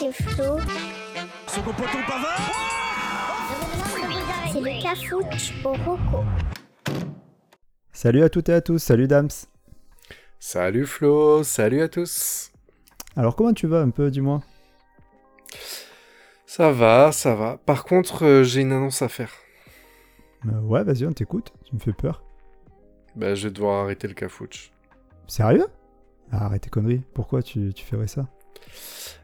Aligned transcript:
c'est 0.00 0.12
Flo. 0.12 0.58
C'est 1.46 1.60
le 4.60 4.82
cafouche 4.82 5.52
au 5.62 5.72
roco. 5.72 6.24
Salut 7.92 8.22
à 8.22 8.30
toutes 8.30 8.48
et 8.48 8.54
à 8.54 8.62
tous, 8.62 8.78
salut 8.78 9.06
Dams. 9.06 9.28
Salut 10.38 10.86
Flo, 10.86 11.42
salut 11.42 11.82
à 11.82 11.88
tous. 11.88 12.50
Alors 13.14 13.36
comment 13.36 13.52
tu 13.52 13.66
vas 13.66 13.82
un 13.82 13.90
peu, 13.90 14.10
dis-moi? 14.10 14.42
Ça 16.46 16.72
va, 16.72 17.12
ça 17.12 17.34
va. 17.34 17.58
Par 17.58 17.84
contre, 17.84 18.24
euh, 18.24 18.42
j'ai 18.42 18.62
une 18.62 18.72
annonce 18.72 19.02
à 19.02 19.08
faire. 19.08 19.32
Euh, 20.46 20.60
ouais, 20.62 20.82
vas-y, 20.82 21.04
on 21.04 21.12
t'écoute, 21.12 21.52
tu 21.64 21.74
me 21.74 21.80
fais 21.80 21.92
peur. 21.92 22.24
Bah, 23.16 23.34
je 23.34 23.48
vais 23.48 23.52
devoir 23.52 23.84
arrêter 23.84 24.08
le 24.08 24.14
cafouche. 24.14 24.72
Sérieux? 25.26 25.66
Ah, 26.32 26.46
Arrête 26.46 26.62
tes 26.62 26.70
conneries, 26.70 27.02
pourquoi 27.12 27.42
tu, 27.42 27.74
tu 27.74 27.84
ferais 27.84 28.06
ça? 28.06 28.26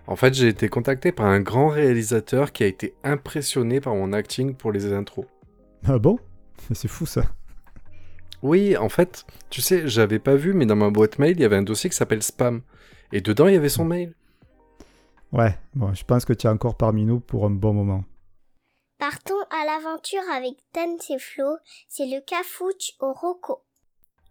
En 0.07 0.17
fait, 0.17 0.35
j'ai 0.35 0.49
été 0.49 0.69
contacté 0.69 1.11
par 1.13 1.27
un 1.27 1.41
grand 1.41 1.69
réalisateur 1.69 2.53
qui 2.53 2.63
a 2.63 2.67
été 2.67 2.95
impressionné 3.03 3.81
par 3.81 3.95
mon 3.95 4.13
acting 4.13 4.55
pour 4.55 4.71
les 4.71 4.93
intros. 4.93 5.27
Ah 5.87 5.99
bon? 5.99 6.19
C'est 6.75 6.89
fou 6.89 7.07
ça. 7.07 7.23
Oui, 8.43 8.77
en 8.77 8.89
fait, 8.89 9.25
tu 9.51 9.61
sais, 9.61 9.89
j'avais 9.89 10.19
pas 10.19 10.37
vu, 10.37 10.53
mais 10.53 10.67
dans 10.67 10.77
ma 10.77 10.91
boîte 10.91 11.19
mail, 11.19 11.37
il 11.37 11.41
y 11.41 11.45
avait 11.45 11.57
un 11.57 11.63
dossier 11.63 11.91
qui 11.91 11.97
s'appelle 11.97 12.23
Spam. 12.23 12.63
Et 13.13 13.21
dedans, 13.21 13.49
il 13.49 13.55
y 13.55 13.57
avait 13.57 13.69
son 13.69 13.85
mail. 13.85 14.15
Ouais, 15.33 15.59
bon, 15.75 15.93
je 15.95 16.05
pense 16.05 16.25
que 16.25 16.33
tu 16.33 16.47
es 16.47 16.51
encore 16.51 16.77
parmi 16.77 17.05
nous 17.05 17.19
pour 17.19 17.45
un 17.47 17.51
bon 17.51 17.73
moment. 17.73 18.05
Partons 18.99 19.35
à 19.51 19.67
l'aventure 19.67 20.23
avec 20.33 20.55
Dan 20.75 20.97
et 21.11 21.19
Flo, 21.19 21.57
c'est 21.89 22.07
le 22.07 22.25
cafouche 22.25 22.93
au 23.01 23.13
roco. 23.13 23.63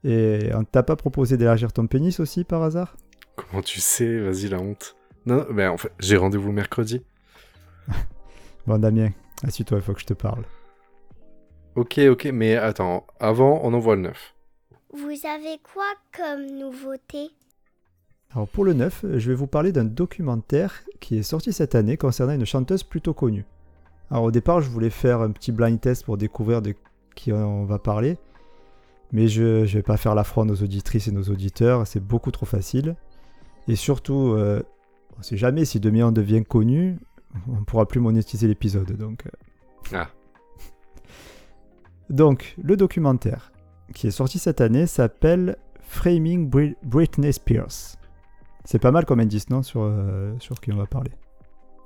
Et 0.03 0.49
on 0.53 0.63
t'a 0.63 0.83
pas 0.83 0.95
proposé 0.95 1.37
d'élargir 1.37 1.73
ton 1.73 1.87
pénis 1.87 2.19
aussi 2.19 2.43
par 2.43 2.63
hasard? 2.63 2.95
Comment 3.35 3.61
tu 3.61 3.79
sais? 3.79 4.19
Vas-y, 4.19 4.47
la 4.49 4.59
honte. 4.59 4.95
Non, 5.25 5.45
mais 5.51 5.67
en 5.67 5.77
fait, 5.77 5.91
j'ai 5.99 6.17
rendez-vous 6.17 6.51
mercredi. 6.51 7.01
bon, 8.67 8.77
Damien, 8.77 9.09
assieds-toi, 9.43 9.77
il 9.79 9.83
faut 9.83 9.93
que 9.93 10.01
je 10.01 10.05
te 10.05 10.13
parle. 10.13 10.43
Ok, 11.75 11.99
ok, 12.09 12.25
mais 12.31 12.55
attends, 12.55 13.05
avant, 13.19 13.59
on 13.63 13.73
envoie 13.73 13.95
le 13.95 14.03
9. 14.03 14.33
Vous 14.93 15.27
avez 15.27 15.59
quoi 15.61 15.91
comme 16.15 16.45
nouveauté? 16.57 17.31
Alors 18.31 18.47
pour 18.47 18.63
le 18.63 18.73
9, 18.73 19.05
je 19.17 19.29
vais 19.29 19.35
vous 19.35 19.47
parler 19.47 19.71
d'un 19.71 19.83
documentaire 19.85 20.83
qui 20.99 21.17
est 21.17 21.23
sorti 21.23 21.51
cette 21.51 21.75
année 21.75 21.97
concernant 21.97 22.33
une 22.33 22.45
chanteuse 22.45 22.83
plutôt 22.83 23.13
connue. 23.13 23.45
Alors 24.11 24.23
au 24.23 24.31
départ, 24.31 24.61
je 24.61 24.69
voulais 24.69 24.89
faire 24.89 25.21
un 25.21 25.31
petit 25.31 25.51
blind 25.51 25.79
test 25.79 26.05
pour 26.05 26.17
découvrir 26.17 26.61
de 26.61 26.75
qui 27.15 27.31
on 27.33 27.65
va 27.65 27.79
parler, 27.79 28.17
mais 29.11 29.27
je 29.27 29.61
ne 29.61 29.65
vais 29.65 29.83
pas 29.83 29.97
faire 29.97 30.15
l'affront 30.15 30.47
aux 30.47 30.63
auditrices 30.63 31.07
et 31.07 31.11
nos 31.11 31.23
auditeurs, 31.23 31.87
c'est 31.87 31.99
beaucoup 31.99 32.31
trop 32.31 32.45
facile. 32.45 32.95
Et 33.67 33.75
surtout, 33.75 34.33
euh, 34.33 34.61
on 35.15 35.19
ne 35.19 35.23
sait 35.23 35.37
jamais 35.37 35.65
si 35.65 35.79
demain 35.79 36.07
on 36.07 36.11
devient 36.11 36.43
connu, 36.43 36.99
on 37.47 37.59
ne 37.59 37.65
pourra 37.65 37.87
plus 37.87 37.99
monétiser 37.99 38.47
l'épisode. 38.47 38.91
Donc, 38.93 39.25
euh. 39.25 39.97
ah. 39.97 40.09
donc, 42.09 42.55
le 42.61 42.77
documentaire 42.77 43.51
qui 43.93 44.07
est 44.07 44.11
sorti 44.11 44.39
cette 44.39 44.61
année 44.61 44.87
s'appelle 44.87 45.57
Framing 45.81 46.49
Britney 46.83 47.33
Spears. 47.33 47.97
C'est 48.63 48.79
pas 48.79 48.91
mal 48.91 49.05
comme 49.05 49.19
indice, 49.19 49.49
non, 49.49 49.61
sur, 49.61 49.81
euh, 49.83 50.33
sur 50.39 50.59
qui 50.59 50.71
on 50.71 50.77
va 50.77 50.87
parler? 50.87 51.11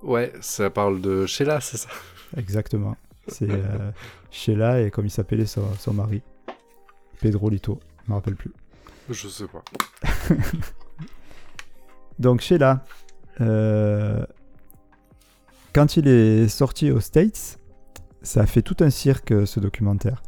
Ouais, 0.01 0.31
ça 0.39 0.69
parle 0.69 1.01
de 1.01 1.25
Sheila, 1.25 1.59
c'est 1.59 1.77
ça? 1.77 1.89
Exactement. 2.37 2.95
C'est 3.27 3.49
Sheila 4.31 4.81
et 4.81 4.91
comme 4.91 5.05
il 5.05 5.11
s'appelait 5.11 5.45
son, 5.45 5.73
son 5.77 5.93
mari. 5.93 6.21
Pedro 7.19 7.49
Lito, 7.49 7.79
je 8.05 8.11
me 8.11 8.15
rappelle 8.15 8.35
plus. 8.35 8.53
Je 9.09 9.27
sais 9.27 9.47
pas. 9.47 9.61
Donc 12.19 12.41
Sheila, 12.41 12.83
euh, 13.41 14.25
quand 15.73 15.97
il 15.97 16.07
est 16.07 16.47
sorti 16.47 16.91
aux 16.91 16.99
States, 16.99 17.57
ça 18.21 18.41
a 18.41 18.45
fait 18.45 18.61
tout 18.61 18.77
un 18.81 18.89
cirque 18.89 19.33
ce 19.47 19.59
documentaire. 19.59 20.21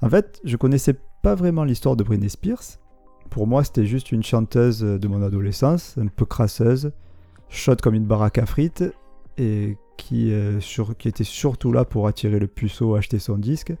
En 0.00 0.08
fait, 0.08 0.40
je 0.44 0.56
connaissais 0.56 0.94
pas 1.22 1.34
vraiment 1.34 1.64
l'histoire 1.64 1.96
de 1.96 2.04
Britney 2.04 2.30
Spears. 2.30 2.78
Pour 3.30 3.46
moi, 3.46 3.64
c'était 3.64 3.86
juste 3.86 4.12
une 4.12 4.22
chanteuse 4.22 4.80
de 4.80 5.08
mon 5.08 5.22
adolescence, 5.22 5.96
un 5.98 6.06
peu 6.06 6.24
crasseuse, 6.24 6.92
chaude 7.48 7.80
comme 7.80 7.94
une 7.94 8.04
baraque 8.04 8.38
à 8.38 8.46
frites, 8.46 8.84
et 9.38 9.76
qui, 9.96 10.32
euh, 10.32 10.60
qui 10.98 11.08
était 11.08 11.24
surtout 11.24 11.72
là 11.72 11.84
pour 11.84 12.06
attirer 12.06 12.38
le 12.38 12.46
puceau, 12.46 12.94
acheter 12.94 13.18
son 13.18 13.38
disque 13.38 13.72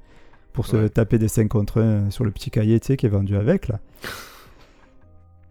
pour 0.52 0.66
se 0.66 0.86
taper 0.86 1.18
des 1.18 1.28
5 1.28 1.48
contre 1.48 1.82
1 1.82 2.10
sur 2.10 2.24
le 2.24 2.30
petit 2.30 2.50
cahier 2.50 2.78
qui 2.78 3.06
est 3.06 3.08
vendu 3.08 3.36
avec 3.36 3.68
là. 3.68 3.80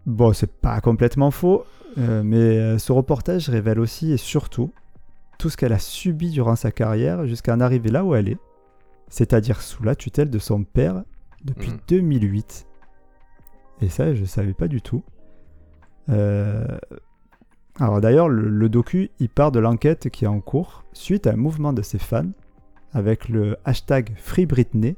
Bon, 0.06 0.32
c'est 0.32 0.52
pas 0.52 0.80
complètement 0.80 1.30
faux, 1.30 1.64
euh, 1.98 2.22
mais 2.22 2.36
euh, 2.36 2.78
ce 2.78 2.92
reportage 2.92 3.48
révèle 3.48 3.80
aussi 3.80 4.12
et 4.12 4.16
surtout 4.16 4.70
tout 5.38 5.48
ce 5.48 5.56
qu'elle 5.56 5.72
a 5.72 5.78
subi 5.78 6.30
durant 6.30 6.56
sa 6.56 6.70
carrière 6.70 7.26
jusqu'à 7.26 7.54
en 7.54 7.60
arriver 7.60 7.90
là 7.90 8.04
où 8.04 8.14
elle 8.14 8.28
est, 8.28 8.38
c'est-à-dire 9.08 9.62
sous 9.62 9.82
la 9.82 9.94
tutelle 9.94 10.30
de 10.30 10.38
son 10.38 10.64
père 10.64 11.04
depuis 11.44 11.72
2008. 11.88 12.66
Mm. 13.80 13.84
Et 13.84 13.88
ça, 13.88 14.14
je 14.14 14.24
savais 14.24 14.52
pas 14.52 14.68
du 14.68 14.82
tout. 14.82 15.02
Euh, 16.10 16.66
alors 17.80 18.00
d'ailleurs, 18.00 18.28
le, 18.28 18.48
le, 18.48 18.68
docu, 18.68 19.10
il 19.18 19.30
part 19.30 19.52
de 19.52 19.58
l'enquête 19.58 20.10
qui 20.10 20.26
est 20.26 20.28
en 20.28 20.40
cours 20.40 20.84
suite 20.92 21.26
à 21.26 21.32
un 21.32 21.36
mouvement 21.36 21.72
de 21.72 21.82
ses 21.82 21.98
fans 21.98 22.30
avec 22.92 23.28
le 23.28 23.56
hashtag 23.64 24.12
FreeBritney. 24.16 24.96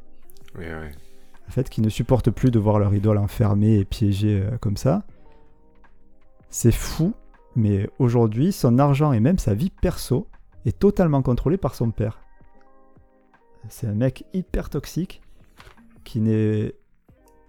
Oui, 0.58 0.64
oui. 0.66 1.05
En 1.48 1.50
fait, 1.50 1.68
qui 1.70 1.80
ne 1.80 1.88
supportent 1.88 2.30
plus 2.30 2.50
de 2.50 2.58
voir 2.58 2.78
leur 2.78 2.94
idole 2.94 3.18
enfermée 3.18 3.78
et 3.78 3.84
piégée 3.84 4.40
euh, 4.42 4.56
comme 4.58 4.76
ça. 4.76 5.04
C'est 6.50 6.72
fou, 6.72 7.14
mais 7.54 7.88
aujourd'hui, 7.98 8.52
son 8.52 8.78
argent 8.78 9.12
et 9.12 9.20
même 9.20 9.38
sa 9.38 9.54
vie 9.54 9.70
perso 9.70 10.26
est 10.64 10.78
totalement 10.78 11.22
contrôlé 11.22 11.56
par 11.56 11.74
son 11.74 11.90
père. 11.90 12.20
C'est 13.68 13.86
un 13.86 13.94
mec 13.94 14.24
hyper 14.32 14.70
toxique 14.70 15.22
qui 16.04 16.20
n'est 16.20 16.74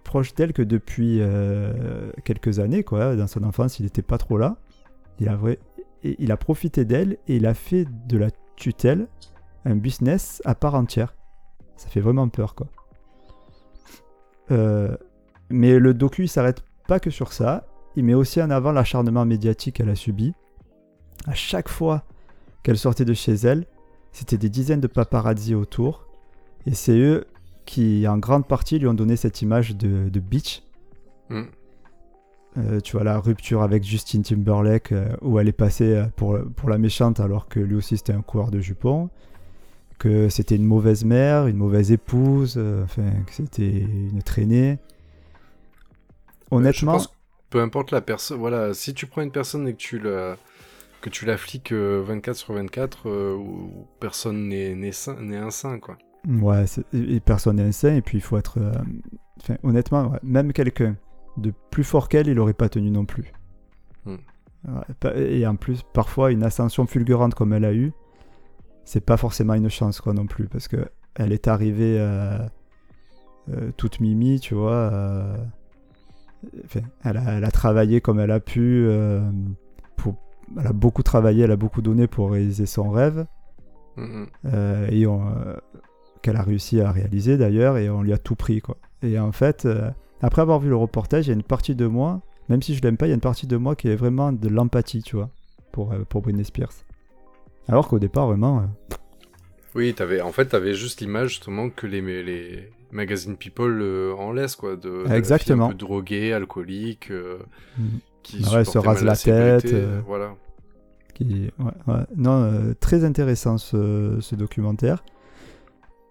proche 0.04 0.34
d'elle 0.34 0.52
que 0.52 0.62
depuis 0.62 1.18
euh, 1.20 2.10
quelques 2.24 2.58
années, 2.60 2.82
quoi. 2.82 3.14
Dans 3.14 3.26
son 3.26 3.44
enfance, 3.44 3.78
il 3.78 3.82
n'était 3.82 4.02
pas 4.02 4.18
trop 4.18 4.38
là. 4.38 4.56
Il 5.20 6.32
a 6.32 6.36
profité 6.36 6.84
d'elle 6.84 7.18
et 7.28 7.36
il 7.36 7.46
a 7.46 7.54
fait 7.54 7.86
de 8.06 8.16
la 8.16 8.30
tutelle 8.56 9.08
un 9.64 9.76
business 9.76 10.40
à 10.44 10.54
part 10.54 10.74
entière. 10.74 11.14
Ça 11.76 11.88
fait 11.88 12.00
vraiment 12.00 12.28
peur, 12.28 12.54
quoi. 12.54 12.68
Euh, 14.50 14.96
mais 15.50 15.78
le 15.78 15.94
docu, 15.94 16.24
il 16.24 16.28
s'arrête 16.28 16.62
pas 16.86 17.00
que 17.00 17.10
sur 17.10 17.32
ça. 17.32 17.66
Il 17.96 18.04
met 18.04 18.14
aussi 18.14 18.40
en 18.40 18.50
avant 18.50 18.72
l'acharnement 18.72 19.24
médiatique 19.24 19.76
qu'elle 19.76 19.88
a 19.88 19.94
subi. 19.94 20.34
À 21.26 21.34
chaque 21.34 21.68
fois 21.68 22.04
qu'elle 22.62 22.78
sortait 22.78 23.04
de 23.04 23.14
chez 23.14 23.34
elle, 23.34 23.66
c'était 24.12 24.38
des 24.38 24.48
dizaines 24.48 24.80
de 24.80 24.86
paparazzi 24.86 25.54
autour. 25.54 26.06
Et 26.66 26.74
c'est 26.74 26.98
eux 26.98 27.26
qui, 27.66 28.06
en 28.08 28.18
grande 28.18 28.46
partie, 28.46 28.78
lui 28.78 28.86
ont 28.86 28.94
donné 28.94 29.16
cette 29.16 29.42
image 29.42 29.76
de, 29.76 30.08
de 30.08 30.20
bitch. 30.20 30.62
Mm. 31.28 31.42
Euh, 32.56 32.80
tu 32.80 32.92
vois, 32.92 33.04
la 33.04 33.18
rupture 33.18 33.62
avec 33.62 33.84
Justin 33.84 34.22
Timberlake, 34.22 34.92
euh, 34.92 35.14
où 35.20 35.38
elle 35.38 35.48
est 35.48 35.52
passée 35.52 36.02
pour, 36.16 36.38
pour 36.56 36.70
la 36.70 36.78
méchante 36.78 37.20
alors 37.20 37.46
que 37.48 37.60
lui 37.60 37.76
aussi 37.76 37.98
c'était 37.98 38.14
un 38.14 38.22
coureur 38.22 38.50
de 38.50 38.58
jupons 38.58 39.10
que 39.98 40.28
c'était 40.28 40.56
une 40.56 40.64
mauvaise 40.64 41.04
mère, 41.04 41.46
une 41.46 41.56
mauvaise 41.56 41.92
épouse, 41.92 42.54
euh, 42.56 42.84
enfin, 42.84 43.10
que 43.26 43.32
c'était 43.32 43.68
une 43.68 44.22
traînée. 44.22 44.78
Honnêtement. 46.50 46.98
peu 47.50 47.60
importe 47.60 47.90
la 47.90 48.00
personne, 48.00 48.38
voilà, 48.38 48.72
si 48.72 48.94
tu 48.94 49.06
prends 49.06 49.22
une 49.22 49.32
personne 49.32 49.68
et 49.68 49.72
que 49.72 49.78
tu 49.78 49.98
la, 49.98 50.36
que 51.02 51.10
tu 51.10 51.26
la 51.26 51.36
fliques 51.36 51.72
24 51.72 52.36
sur 52.36 52.54
24, 52.54 53.08
euh, 53.08 53.34
où 53.34 53.86
personne 54.00 54.48
n'est 54.48 55.36
un 55.36 55.50
saint, 55.50 55.78
quoi. 55.78 55.98
Ouais, 56.26 56.64
et 56.92 57.20
personne 57.20 57.56
n'est 57.56 57.64
un 57.64 57.72
saint, 57.72 57.94
et 57.94 58.02
puis 58.02 58.18
il 58.18 58.22
faut 58.22 58.38
être. 58.38 58.58
Euh, 58.58 59.54
honnêtement, 59.62 60.12
même 60.22 60.52
quelqu'un 60.52 60.96
de 61.36 61.52
plus 61.70 61.84
fort 61.84 62.08
qu'elle, 62.08 62.28
il 62.28 62.38
aurait 62.38 62.54
pas 62.54 62.68
tenu 62.68 62.90
non 62.90 63.04
plus. 63.04 63.32
Hmm. 64.04 64.16
et 65.14 65.46
en 65.46 65.56
plus, 65.56 65.82
parfois, 65.92 66.32
une 66.32 66.42
ascension 66.42 66.86
fulgurante 66.86 67.34
comme 67.34 67.52
elle 67.52 67.64
a 67.64 67.74
eu, 67.74 67.92
c'est 68.88 69.04
pas 69.04 69.18
forcément 69.18 69.52
une 69.52 69.68
chance 69.68 70.00
quoi 70.00 70.14
non 70.14 70.26
plus 70.26 70.48
parce 70.48 70.66
que 70.66 70.88
elle 71.14 71.32
est 71.32 71.46
arrivée 71.46 71.96
euh, 71.98 72.38
euh, 73.50 73.70
toute 73.76 74.00
mimi 74.00 74.40
tu 74.40 74.54
vois 74.54 74.72
euh, 74.72 75.36
elle, 77.04 77.18
a, 77.18 77.50
travaillé 77.50 78.00
comme 78.00 78.18
elle 78.18 78.30
a 78.30 78.40
pu 78.40 78.88
pour, 79.96 80.14
elle 80.58 80.68
a 80.68 80.72
beaucoup 80.72 81.02
travaillé 81.02 81.44
elle 81.44 81.50
a 81.50 81.56
beaucoup 81.56 81.82
donné 81.82 82.06
pour 82.06 82.30
réaliser 82.30 82.64
son 82.66 82.90
rêve. 82.90 83.26
Et 83.98 85.04
qu'elle 86.22 86.36
a 86.36 86.42
réussi 86.42 86.80
à 86.80 86.92
réaliser 86.92 87.36
d'ailleurs 87.36 87.76
et 87.76 87.90
on 87.90 88.02
lui 88.02 88.12
a 88.12 88.18
tout 88.18 88.36
pris 88.36 88.60
quoi. 88.60 88.76
Et 89.02 89.18
en 89.18 89.32
fait 89.32 89.68
après 90.22 90.40
avoir 90.40 90.60
vu 90.60 90.68
le 90.68 90.76
reportage 90.76 91.26
il 91.26 91.30
y 91.30 91.32
a 91.32 91.34
une 91.34 91.42
partie 91.42 91.74
de 91.74 91.86
moi 91.86 92.22
même 92.48 92.62
si 92.62 92.74
je 92.74 92.82
l'aime 92.82 92.96
pas 92.96 93.06
il 93.06 93.10
y 93.10 93.12
a 93.12 93.16
une 93.16 93.20
partie 93.20 93.48
de 93.48 93.56
moi 93.56 93.74
qui 93.76 93.88
est 93.88 93.96
vraiment 93.96 94.32
de 94.32 94.48
l'empathie 94.48 95.02
tu 95.02 95.16
vois 95.16 95.28
pour, 95.72 95.92
pour 96.08 96.22
Britney 96.22 96.44
Spears 96.44 96.87
alors 97.68 97.88
qu'au 97.88 97.98
départ, 97.98 98.26
vraiment. 98.26 98.60
Euh, 98.60 98.94
oui, 99.74 99.94
avais, 99.98 100.20
en 100.20 100.32
fait, 100.32 100.48
tu 100.48 100.56
avais 100.56 100.74
juste 100.74 101.00
l'image 101.00 101.28
justement 101.30 101.68
que 101.68 101.86
les, 101.86 102.00
les 102.22 102.70
magazines 102.90 103.36
People 103.36 103.80
euh, 103.82 104.14
en 104.14 104.32
laissent, 104.32 104.56
quoi. 104.56 104.76
De, 104.76 105.04
Exactement. 105.12 105.66
un 105.66 105.68
peu 105.68 105.74
droguée, 105.74 106.32
alcoolique, 106.32 107.10
euh, 107.10 107.38
mm. 107.76 107.98
qui 108.22 108.42
se 108.42 108.78
rase 108.78 109.04
la, 109.04 109.16
tête. 109.16 109.74
voilà. 110.06 110.34
Qui... 111.14 111.50
Ouais, 111.58 111.72
ouais. 111.94 112.00
Non, 112.16 112.74
très 112.80 113.04
intéressant 113.04 113.58
ce, 113.58 114.16
ce 114.20 114.34
documentaire. 114.34 115.04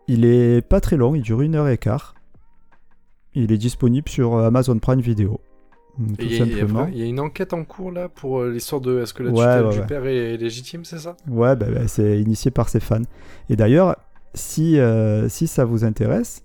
Il 0.07 0.23
est 0.23 0.61
pas 0.61 0.79
très 0.79 0.95
long, 0.95 1.15
il 1.15 1.21
dure 1.21 1.41
une 1.41 1.55
heure 1.55 1.67
et 1.67 1.77
quart. 1.77 2.13
Il 3.33 3.51
est 3.51 3.57
disponible 3.57 4.07
sur 4.07 4.37
Amazon 4.37 4.79
Prime 4.79 5.01
Video. 5.01 5.41
Il 5.99 6.31
y, 6.31 6.41
a- 6.41 6.89
y 6.89 7.09
une 7.09 7.19
enquête 7.19 7.53
en 7.53 7.63
cours 7.63 7.91
là 7.91 8.07
pour 8.07 8.39
euh, 8.41 8.51
l'histoire 8.51 8.81
de 8.81 8.99
est-ce 9.01 9.13
que 9.13 9.23
la 9.23 9.31
tutelle 9.31 9.65
ouais, 9.65 9.81
du 9.81 9.81
père 9.87 10.05
est 10.05 10.37
légitime, 10.37 10.85
c'est 10.85 10.99
ça? 10.99 11.17
Ouais, 11.27 11.55
bah, 11.55 11.67
bah, 11.73 11.87
c'est 11.87 12.19
initié 12.21 12.51
par 12.51 12.69
ses 12.69 12.79
fans. 12.79 13.01
Et 13.49 13.55
d'ailleurs, 13.55 13.95
si, 14.35 14.79
euh, 14.79 15.27
si 15.27 15.47
ça 15.47 15.65
vous 15.65 15.83
intéresse, 15.83 16.43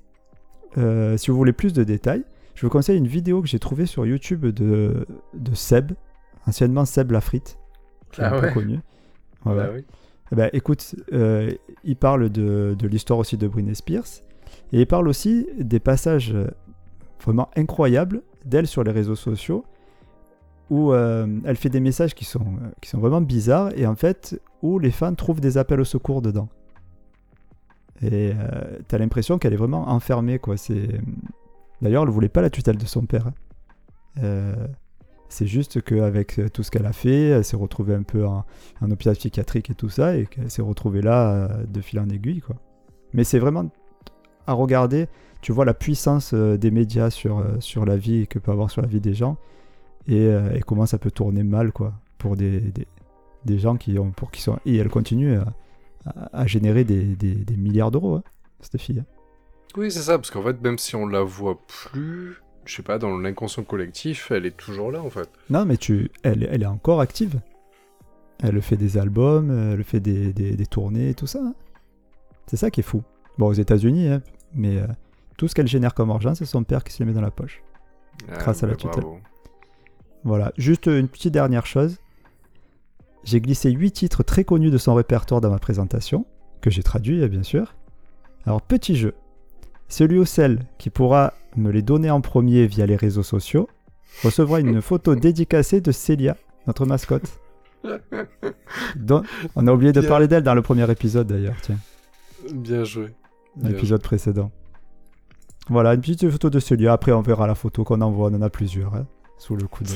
euh, 0.78 1.16
si 1.18 1.30
vous 1.30 1.36
voulez 1.36 1.52
plus 1.52 1.72
de 1.74 1.84
détails, 1.84 2.24
je 2.54 2.64
vous 2.64 2.70
conseille 2.70 2.96
une 2.96 3.06
vidéo 3.08 3.42
que 3.42 3.48
j'ai 3.48 3.58
trouvée 3.58 3.86
sur 3.86 4.06
YouTube 4.06 4.46
de, 4.46 5.06
de 5.34 5.54
Seb, 5.54 5.92
anciennement 6.46 6.84
Seb 6.86 7.10
Lafrite, 7.10 7.58
qui 8.10 8.22
est 8.22 8.24
Ah 8.24 8.34
un 8.36 8.40
peu 8.40 8.50
connu. 8.50 8.78
Ouais, 9.44 9.56
Bah 9.56 9.68
oui. 9.74 9.84
Eh 10.32 10.34
ben, 10.34 10.48
écoute, 10.54 10.94
euh, 11.12 11.50
il 11.84 11.96
parle 11.96 12.30
de, 12.30 12.74
de 12.78 12.88
l'histoire 12.88 13.18
aussi 13.18 13.36
de 13.36 13.46
Britney 13.48 13.74
Spears, 13.74 14.22
et 14.72 14.80
il 14.80 14.86
parle 14.86 15.08
aussi 15.08 15.46
des 15.58 15.78
passages 15.80 16.34
vraiment 17.22 17.50
incroyables 17.54 18.22
d'elle 18.44 18.66
sur 18.66 18.84
les 18.84 18.92
réseaux 18.92 19.16
sociaux, 19.16 19.64
où 20.70 20.92
euh, 20.92 21.26
elle 21.44 21.56
fait 21.56 21.68
des 21.68 21.80
messages 21.80 22.14
qui 22.14 22.24
sont, 22.24 22.40
euh, 22.40 22.70
qui 22.80 22.88
sont 22.88 22.98
vraiment 22.98 23.20
bizarres, 23.20 23.70
et 23.76 23.86
en 23.86 23.94
fait, 23.94 24.40
où 24.62 24.78
les 24.78 24.90
fans 24.90 25.14
trouvent 25.14 25.40
des 25.40 25.58
appels 25.58 25.80
au 25.80 25.84
secours 25.84 26.22
dedans. 26.22 26.48
Et 28.00 28.32
euh, 28.32 28.78
t'as 28.88 28.98
l'impression 28.98 29.38
qu'elle 29.38 29.52
est 29.52 29.56
vraiment 29.56 29.88
enfermée, 29.88 30.38
quoi. 30.38 30.56
C'est... 30.56 31.00
D'ailleurs, 31.80 32.04
elle 32.04 32.10
voulait 32.10 32.28
pas 32.28 32.42
la 32.42 32.50
tutelle 32.50 32.78
de 32.78 32.86
son 32.86 33.06
père. 33.06 33.26
hein. 33.26 33.34
Euh, 34.22 34.66
c'est 35.28 35.46
juste 35.46 35.82
qu'avec 35.82 36.40
tout 36.52 36.62
ce 36.62 36.70
qu'elle 36.70 36.84
a 36.84 36.92
fait, 36.92 37.28
elle 37.28 37.44
s'est 37.44 37.56
retrouvée 37.56 37.94
un 37.94 38.02
peu 38.02 38.26
en, 38.26 38.44
en 38.82 38.90
hôpital 38.90 39.14
psychiatrique 39.16 39.70
et 39.70 39.74
tout 39.74 39.88
ça, 39.88 40.16
et 40.16 40.26
qu'elle 40.26 40.50
s'est 40.50 40.62
retrouvée 40.62 41.00
là 41.00 41.48
de 41.66 41.80
fil 41.80 42.00
en 42.00 42.08
aiguille, 42.08 42.40
quoi. 42.40 42.56
Mais 43.14 43.24
c'est 43.24 43.38
vraiment 43.38 43.70
à 44.46 44.52
regarder, 44.52 45.06
tu 45.42 45.52
vois 45.52 45.64
la 45.66 45.74
puissance 45.74 46.32
euh, 46.32 46.56
des 46.56 46.70
médias 46.70 47.10
sur, 47.10 47.38
euh, 47.40 47.56
sur 47.60 47.84
la 47.84 47.96
vie 47.98 48.26
que 48.26 48.38
peut 48.38 48.50
avoir 48.52 48.70
sur 48.70 48.80
la 48.80 48.88
vie 48.88 49.00
des 49.00 49.12
gens, 49.14 49.36
et, 50.08 50.16
euh, 50.18 50.54
et 50.54 50.60
comment 50.60 50.86
ça 50.86 50.96
peut 50.98 51.10
tourner 51.10 51.42
mal, 51.42 51.70
quoi, 51.72 51.92
pour 52.18 52.36
des, 52.36 52.60
des, 52.60 52.86
des 53.44 53.58
gens 53.58 53.76
qui 53.76 53.98
ont, 53.98 54.10
pour 54.12 54.30
qui 54.30 54.40
sont, 54.40 54.58
et 54.64 54.76
elle 54.76 54.88
continue 54.88 55.36
à, 55.36 55.46
à- 56.06 56.40
à 56.42 56.46
générer 56.46 56.84
des, 56.84 57.02
des- 57.16 57.56
milliards 57.56 57.90
d'euros, 57.90 58.14
hein, 58.16 58.22
cette 58.60 58.80
fille. 58.80 59.00
hein. 59.00 59.06
Oui, 59.76 59.90
c'est 59.90 60.00
ça, 60.02 60.18
parce 60.18 60.30
qu'en 60.30 60.42
fait, 60.42 60.60
même 60.62 60.78
si 60.78 60.96
on 60.96 61.06
la 61.06 61.22
voit 61.22 61.58
plus, 61.66 62.36
je 62.66 62.74
sais 62.76 62.82
pas, 62.82 62.98
dans 62.98 63.16
l'inconscient 63.18 63.64
collectif, 63.64 64.30
elle 64.30 64.44
est 64.46 64.56
toujours 64.56 64.92
là 64.92 65.02
en 65.02 65.08
fait. 65.10 65.28
Non, 65.50 65.64
mais 65.64 65.76
tu, 65.76 66.10
elle, 66.22 66.46
elle 66.50 66.62
est 66.62 66.66
encore 66.66 67.00
active. 67.00 67.40
Elle 68.42 68.60
fait 68.60 68.76
des 68.76 68.98
albums, 68.98 69.50
elle 69.72 69.82
fait 69.84 70.00
des, 70.00 70.32
des, 70.32 70.56
des 70.56 70.66
tournées 70.66 71.10
et 71.10 71.14
tout 71.14 71.26
ça. 71.26 71.40
hein. 71.42 71.54
C'est 72.48 72.56
ça 72.56 72.70
qui 72.70 72.80
est 72.80 72.82
fou. 72.82 73.02
Bon, 73.38 73.46
aux 73.46 73.52
États-Unis, 73.54 74.10
mais 74.54 74.78
euh, 74.78 74.86
tout 75.36 75.48
ce 75.48 75.54
qu'elle 75.54 75.66
génère 75.68 75.94
comme 75.94 76.10
argent, 76.10 76.34
c'est 76.34 76.44
son 76.46 76.62
père 76.64 76.84
qui 76.84 76.92
se 76.92 77.02
le 77.02 77.08
met 77.08 77.14
dans 77.14 77.20
la 77.20 77.30
poche. 77.30 77.62
Grâce 78.28 78.62
à 78.62 78.66
la 78.66 78.76
tutelle. 78.76 79.02
bravo. 79.02 79.18
Voilà. 80.24 80.52
Juste 80.56 80.86
une 80.86 81.08
petite 81.08 81.32
dernière 81.32 81.66
chose. 81.66 81.98
J'ai 83.24 83.40
glissé 83.40 83.70
8 83.70 83.92
titres 83.92 84.22
très 84.22 84.44
connus 84.44 84.70
de 84.70 84.78
son 84.78 84.94
répertoire 84.94 85.40
dans 85.40 85.50
ma 85.50 85.58
présentation, 85.58 86.26
que 86.60 86.70
j'ai 86.70 86.82
traduit, 86.82 87.22
hein, 87.22 87.28
bien 87.28 87.42
sûr. 87.42 87.74
Alors, 88.46 88.62
petit 88.62 88.96
jeu. 88.96 89.14
Celui 89.88 90.18
ou 90.18 90.24
celle 90.24 90.60
qui 90.78 90.90
pourra 90.90 91.34
me 91.56 91.70
les 91.70 91.82
donner 91.82 92.10
en 92.10 92.20
premier 92.20 92.66
via 92.66 92.86
les 92.86 92.96
réseaux 92.96 93.22
sociaux 93.22 93.68
recevra 94.22 94.60
une 94.60 94.80
photo 94.82 95.14
dédicacée 95.14 95.80
de 95.80 95.92
Célia, 95.92 96.36
notre 96.66 96.86
mascotte. 96.86 97.38
on 99.56 99.66
a 99.66 99.72
oublié 99.72 99.92
de 99.92 100.00
Bien. 100.00 100.08
parler 100.08 100.28
d'elle 100.28 100.42
dans 100.44 100.54
le 100.54 100.62
premier 100.62 100.88
épisode 100.90 101.26
d'ailleurs, 101.26 101.56
tiens, 101.62 101.78
Bien 102.52 102.84
joué. 102.84 103.08
l'épisode 103.60 104.02
précédent. 104.02 104.50
Voilà, 105.68 105.94
une 105.94 106.00
petite 106.00 106.28
photo 106.28 106.50
de 106.50 106.58
Célia. 106.58 106.92
Après, 106.92 107.12
on 107.12 107.22
verra 107.22 107.46
la 107.46 107.54
photo 107.54 107.84
qu'on 107.84 108.00
envoie. 108.00 108.30
On 108.30 108.34
en 108.34 108.42
a 108.42 108.50
plusieurs, 108.50 108.94
hein, 108.94 109.06
sous 109.38 109.56
le 109.56 109.66
coude. 109.66 109.88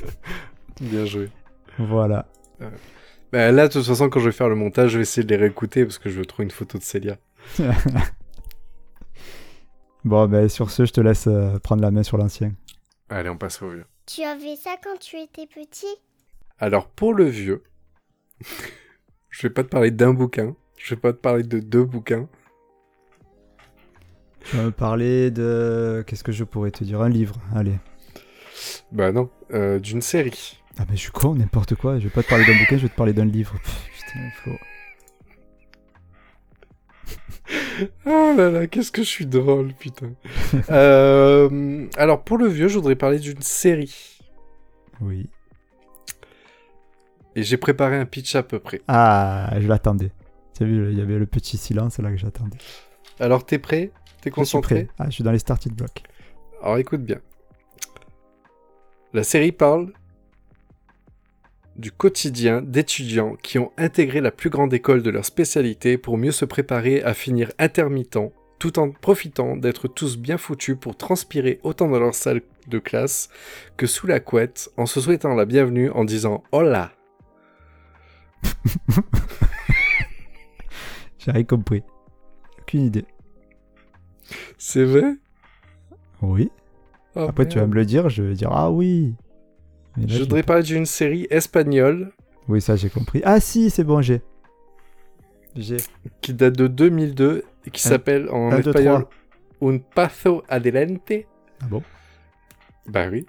Bien 0.80 1.04
joué. 1.04 1.30
Voilà. 1.78 2.26
Bah, 3.32 3.50
là, 3.50 3.68
de 3.68 3.72
toute 3.72 3.84
façon, 3.84 4.08
quand 4.08 4.20
je 4.20 4.26
vais 4.26 4.32
faire 4.32 4.48
le 4.48 4.54
montage, 4.54 4.90
je 4.90 4.98
vais 4.98 5.02
essayer 5.02 5.24
de 5.24 5.30
les 5.30 5.40
réécouter 5.40 5.84
parce 5.84 5.98
que 5.98 6.10
je 6.10 6.18
veux 6.18 6.26
trouver 6.26 6.44
une 6.44 6.50
photo 6.50 6.78
de 6.78 6.82
Célia. 6.82 7.16
Bon, 10.04 10.28
ben 10.28 10.50
sur 10.50 10.70
ce, 10.70 10.84
je 10.84 10.92
te 10.92 11.00
laisse 11.00 11.26
euh, 11.28 11.58
prendre 11.58 11.80
la 11.80 11.90
main 11.90 12.02
sur 12.02 12.18
l'ancien. 12.18 12.52
Allez, 13.08 13.30
on 13.30 13.38
passe 13.38 13.62
au 13.62 13.70
vieux. 13.70 13.86
Tu 14.04 14.22
avais 14.22 14.54
ça 14.54 14.72
quand 14.82 14.98
tu 14.98 15.16
étais 15.16 15.46
petit? 15.46 15.96
Alors, 16.58 16.88
pour 16.88 17.14
le 17.14 17.24
vieux, 17.24 17.62
je 19.30 19.42
vais 19.42 19.52
pas 19.52 19.62
te 19.62 19.68
parler 19.68 19.90
d'un 19.90 20.12
bouquin, 20.12 20.54
je 20.76 20.94
vais 20.94 21.00
pas 21.00 21.14
te 21.14 21.18
parler 21.18 21.42
de 21.42 21.58
deux 21.58 21.84
bouquins. 21.84 22.28
Tu 24.50 24.56
vas 24.56 24.64
me 24.64 24.70
parler 24.70 25.30
de. 25.30 26.04
Qu'est-ce 26.06 26.24
que 26.24 26.32
je 26.32 26.44
pourrais 26.44 26.70
te 26.70 26.84
dire? 26.84 27.00
Un 27.00 27.08
livre, 27.08 27.36
allez. 27.54 27.78
Bah 28.92 29.12
non, 29.12 29.30
euh, 29.52 29.78
d'une 29.78 30.02
série. 30.02 30.58
Ah, 30.78 30.84
mais 30.88 30.96
je 30.96 31.02
suis 31.02 31.10
con, 31.10 31.34
n'importe 31.34 31.74
quoi. 31.74 31.98
Je 31.98 32.04
vais 32.04 32.10
pas 32.10 32.22
te 32.22 32.28
parler 32.28 32.44
d'un 32.44 32.58
bouquin, 32.58 32.76
je 32.76 32.82
vais 32.82 32.88
te 32.88 32.96
parler 32.96 33.12
d'un 33.12 33.24
livre. 33.24 33.54
Pff, 33.62 33.90
putain, 33.98 34.30
Flo. 34.42 34.52
Ah 38.06 38.32
là 38.36 38.50
là, 38.50 38.66
qu'est-ce 38.68 38.92
que 38.92 39.02
je 39.02 39.08
suis 39.08 39.26
drôle, 39.26 39.72
putain. 39.74 40.12
Euh, 40.70 41.86
alors, 41.96 42.22
pour 42.22 42.38
le 42.38 42.46
vieux, 42.46 42.68
je 42.68 42.76
voudrais 42.76 42.94
parler 42.96 43.18
d'une 43.18 43.42
série. 43.42 44.20
Oui. 45.00 45.28
Et 47.36 47.42
j'ai 47.42 47.56
préparé 47.56 47.96
un 47.96 48.06
pitch 48.06 48.36
à 48.36 48.42
peu 48.44 48.60
près. 48.60 48.80
Ah, 48.86 49.50
je 49.58 49.66
l'attendais. 49.66 50.12
Tu 50.56 50.62
as 50.62 50.66
vu, 50.66 50.92
il 50.92 50.98
y 50.98 51.02
avait 51.02 51.18
le 51.18 51.26
petit 51.26 51.56
silence 51.56 51.98
là 51.98 52.10
que 52.10 52.16
j'attendais. 52.16 52.58
Alors, 53.18 53.44
t'es 53.44 53.58
prêt? 53.58 53.90
T'es 54.24 54.30
Je 54.30 54.34
suis 54.36 54.40
concentré 54.40 54.84
prêt. 54.86 54.94
Ah, 54.98 55.04
je 55.10 55.16
suis 55.16 55.24
dans 55.24 55.32
les 55.32 55.38
starting 55.38 55.74
blocks. 55.74 56.02
Alors 56.62 56.78
écoute 56.78 57.02
bien. 57.02 57.20
La 59.12 59.22
série 59.22 59.52
parle 59.52 59.92
du 61.76 61.92
quotidien 61.92 62.62
d'étudiants 62.62 63.36
qui 63.42 63.58
ont 63.58 63.70
intégré 63.76 64.22
la 64.22 64.30
plus 64.30 64.48
grande 64.48 64.72
école 64.72 65.02
de 65.02 65.10
leur 65.10 65.26
spécialité 65.26 65.98
pour 65.98 66.16
mieux 66.16 66.30
se 66.30 66.46
préparer 66.46 67.02
à 67.02 67.12
finir 67.12 67.52
intermittent, 67.58 68.32
tout 68.58 68.78
en 68.78 68.92
profitant 68.92 69.58
d'être 69.58 69.88
tous 69.88 70.16
bien 70.16 70.38
foutus 70.38 70.78
pour 70.80 70.96
transpirer 70.96 71.60
autant 71.62 71.90
dans 71.90 71.98
leur 71.98 72.14
salle 72.14 72.40
de 72.66 72.78
classe 72.78 73.28
que 73.76 73.86
sous 73.86 74.06
la 74.06 74.20
couette, 74.20 74.70
en 74.78 74.86
se 74.86 75.02
souhaitant 75.02 75.34
la 75.34 75.44
bienvenue 75.44 75.90
en 75.90 76.06
disant 76.06 76.42
Hola 76.50 76.92
J'ai 81.18 81.30
rien 81.30 81.44
compris. 81.44 81.82
Aucune 82.62 82.86
idée. 82.86 83.04
C'est 84.58 84.84
vrai? 84.84 85.14
Oui. 86.22 86.50
Oh, 87.16 87.26
Après, 87.28 87.46
tu 87.46 87.58
vas 87.58 87.66
me 87.66 87.74
le 87.74 87.84
dire, 87.84 88.08
je 88.08 88.22
vais 88.22 88.34
dire 88.34 88.50
ah 88.52 88.70
oui. 88.70 89.14
Là, 89.96 90.04
Je 90.08 90.18
voudrais 90.20 90.42
parler 90.42 90.62
d'une 90.64 90.86
série 90.86 91.26
espagnole 91.30 92.12
Oui, 92.48 92.60
ça 92.60 92.74
j'ai 92.76 92.90
compris. 92.90 93.20
Ah 93.24 93.38
si, 93.40 93.70
c'est 93.70 93.84
bon, 93.84 94.02
j'ai. 94.02 94.22
J'ai. 95.54 95.76
qui 96.20 96.34
date 96.34 96.56
de 96.56 96.66
2002 96.66 97.44
et 97.66 97.70
qui 97.70 97.80
s'appelle 97.80 98.28
en 98.30 98.50
un, 98.50 98.58
espagnol. 98.58 99.06
Un 99.62 99.78
paso 99.78 100.42
adelante. 100.48 101.12
Ah 101.62 101.66
bon? 101.68 101.82
Bah 102.86 103.06
oui. 103.10 103.24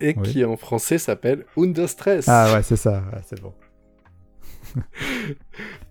Et 0.00 0.14
Oui. 0.16 0.22
qui 0.22 0.44
en 0.44 0.56
français 0.56 0.98
s'appelle 0.98 1.44
Un 1.56 1.66
dos 1.66 1.86
stress. 1.86 2.28
Ah 2.28 2.52
ouais, 2.54 2.62
c'est 2.62 2.76
ça. 2.76 3.02
Ouais, 3.12 3.20
c'est 3.26 3.40
bon. 3.40 3.52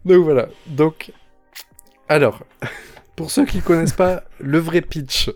Donc 0.06 0.24
voilà. 0.24 0.48
Donc, 0.68 1.12
alors, 2.08 2.44
pour 3.16 3.32
ceux 3.32 3.46
qui 3.46 3.62
connaissent 3.62 3.94
pas 3.94 4.24
le 4.40 4.60
vrai 4.60 4.82
pitch. 4.82 5.30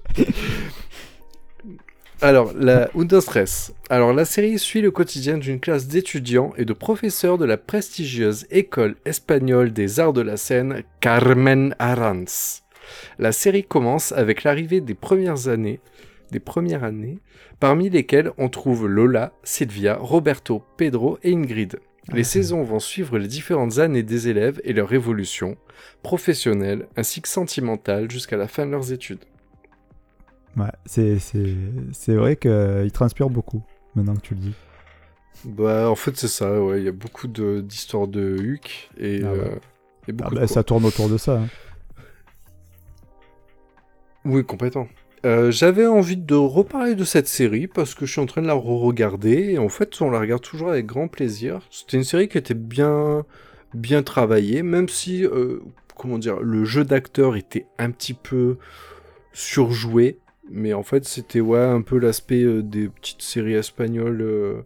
Alors, 2.22 2.52
la 2.54 2.90
stress. 3.22 3.74
Alors, 3.90 4.12
la 4.12 4.26
série 4.26 4.60
suit 4.60 4.82
le 4.82 4.92
quotidien 4.92 5.38
d'une 5.38 5.62
classe 5.62 5.88
d'étudiants 5.88 6.52
et 6.58 6.66
de 6.66 6.74
professeurs 6.74 7.38
de 7.38 7.46
la 7.46 7.56
prestigieuse 7.56 8.46
école 8.52 8.98
espagnole 9.06 9.72
des 9.72 10.02
arts 10.02 10.12
de 10.12 10.20
la 10.20 10.36
scène 10.36 10.84
Carmen 11.00 11.74
Arranz. 11.80 12.64
La 13.20 13.32
série 13.32 13.64
commence 13.64 14.12
avec 14.12 14.44
l'arrivée 14.44 14.82
des 14.82 14.96
premières 14.96 15.48
années, 15.48 15.80
des 16.32 16.42
premières 16.42 16.84
années, 16.84 17.20
parmi 17.62 17.90
lesquelles 17.90 18.32
on 18.38 18.50
trouve 18.50 18.86
Lola, 18.88 19.32
Sylvia, 19.44 19.96
Roberto, 19.96 20.62
Pedro 20.76 21.20
et 21.24 21.34
Ingrid. 21.34 21.80
Les 22.12 22.22
Ah. 22.22 22.24
saisons 22.24 22.64
vont 22.64 22.80
suivre 22.80 23.18
les 23.20 23.28
différentes 23.28 23.78
années 23.80 24.04
des 24.04 24.28
élèves 24.30 24.60
et 24.64 24.74
leur 24.74 24.92
évolution, 24.94 25.58
professionnelle 26.02 26.88
ainsi 26.96 27.22
que 27.22 27.28
sentimentale 27.28 28.10
jusqu'à 28.10 28.38
la 28.38 28.48
fin 28.48 28.66
de 28.66 28.72
leurs 28.72 28.92
études. 28.92 29.20
Ouais, 30.58 30.72
c'est, 30.86 32.16
vrai 32.16 32.36
qu'il 32.36 32.92
transpire 32.92 33.30
beaucoup, 33.30 33.62
maintenant 33.96 34.16
que 34.16 34.22
tu 34.22 34.34
le 34.34 34.40
dis. 34.42 34.54
Bah, 35.46 35.90
en 35.90 35.96
fait, 35.96 36.18
c'est 36.18 36.28
ça, 36.28 36.62
ouais. 36.62 36.80
Il 36.82 36.86
y 36.86 36.90
a 36.90 36.92
beaucoup 36.92 37.28
de- 37.28 37.62
d'histoires 37.62 38.08
de 38.08 38.36
Huck 38.40 38.90
et, 38.98 39.22
Ah 39.24 39.32
ouais. 39.32 39.40
euh, 39.40 39.56
et 40.08 40.10
Ah 40.10 40.12
beaucoup 40.12 40.36
bah, 40.36 40.42
de 40.42 40.46
ça 40.48 40.64
tourne 40.64 40.86
autour 40.86 41.08
de 41.10 41.18
ça. 41.18 41.40
hein. 41.40 41.48
Oui, 44.26 44.44
complètement. 44.44 44.88
Euh, 45.26 45.52
j'avais 45.52 45.86
envie 45.86 46.18
de 46.18 46.36
reparler 46.36 46.96
de 46.96 47.04
cette 47.04 47.28
série 47.28 47.68
parce 47.68 47.94
que 47.94 48.06
je 48.06 48.12
suis 48.14 48.22
en 48.22 48.26
train 48.26 48.42
de 48.42 48.48
la 48.48 48.54
re-regarder 48.54 49.52
et 49.52 49.58
en 49.58 49.70
fait 49.70 50.02
on 50.02 50.10
la 50.10 50.20
regarde 50.20 50.42
toujours 50.42 50.70
avec 50.70 50.86
grand 50.86 51.08
plaisir. 51.08 51.62
C'était 51.72 51.98
une 51.98 52.04
série 52.04 52.28
qui 52.28 52.38
était 52.38 52.54
bien, 52.54 53.26
bien 53.74 54.04
travaillée, 54.04 54.64
même 54.64 54.88
si, 54.90 55.26
euh, 55.26 55.60
comment 55.98 56.18
dire, 56.18 56.40
le 56.40 56.64
jeu 56.66 56.84
d'acteur 56.86 57.36
était 57.36 57.66
un 57.78 57.92
petit 57.92 58.14
peu 58.14 58.58
surjoué, 59.34 60.18
mais 60.50 60.74
en 60.74 60.84
fait 60.84 61.06
c'était 61.06 61.42
ouais 61.42 61.60
un 61.60 61.82
peu 61.82 61.98
l'aspect 62.00 62.44
euh, 62.44 62.62
des 62.64 62.88
petites 62.90 63.22
séries 63.22 63.54
espagnoles. 63.56 64.64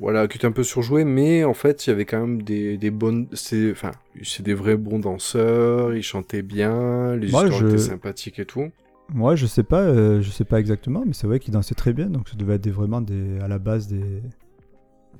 voilà, 0.00 0.26
qui 0.26 0.38
était 0.38 0.46
un 0.46 0.52
peu 0.52 0.64
surjoué, 0.64 1.04
mais 1.04 1.44
en 1.44 1.54
fait, 1.54 1.86
il 1.86 1.90
y 1.90 1.92
avait 1.92 2.04
quand 2.04 2.20
même 2.20 2.42
des, 2.42 2.76
des 2.76 2.90
bonnes. 2.90 3.28
C'est 3.32 3.70
enfin, 3.70 3.92
c'est 4.22 4.42
des 4.42 4.54
vrais 4.54 4.76
bons 4.76 4.98
danseurs, 4.98 5.94
ils 5.94 6.02
chantaient 6.02 6.42
bien, 6.42 7.14
les 7.16 7.30
Moi, 7.30 7.44
histoires 7.44 7.60
je- 7.60 7.66
étaient 7.68 7.78
sympathiques 7.78 8.38
et 8.40 8.44
tout. 8.44 8.70
Moi, 9.12 9.36
je 9.36 9.46
sais 9.46 9.62
pas, 9.62 9.80
euh, 9.82 10.22
je 10.22 10.30
sais 10.30 10.44
pas 10.44 10.58
exactement, 10.58 11.04
mais 11.06 11.12
c'est 11.12 11.26
vrai 11.26 11.38
qu'ils 11.38 11.52
dansaient 11.52 11.74
très 11.74 11.92
bien, 11.92 12.06
donc 12.06 12.28
ça 12.28 12.36
devait 12.36 12.54
être 12.54 12.62
des- 12.62 12.70
vraiment 12.70 13.00
des, 13.00 13.38
à 13.40 13.48
la 13.48 13.58
base 13.58 13.86
des, 13.86 14.22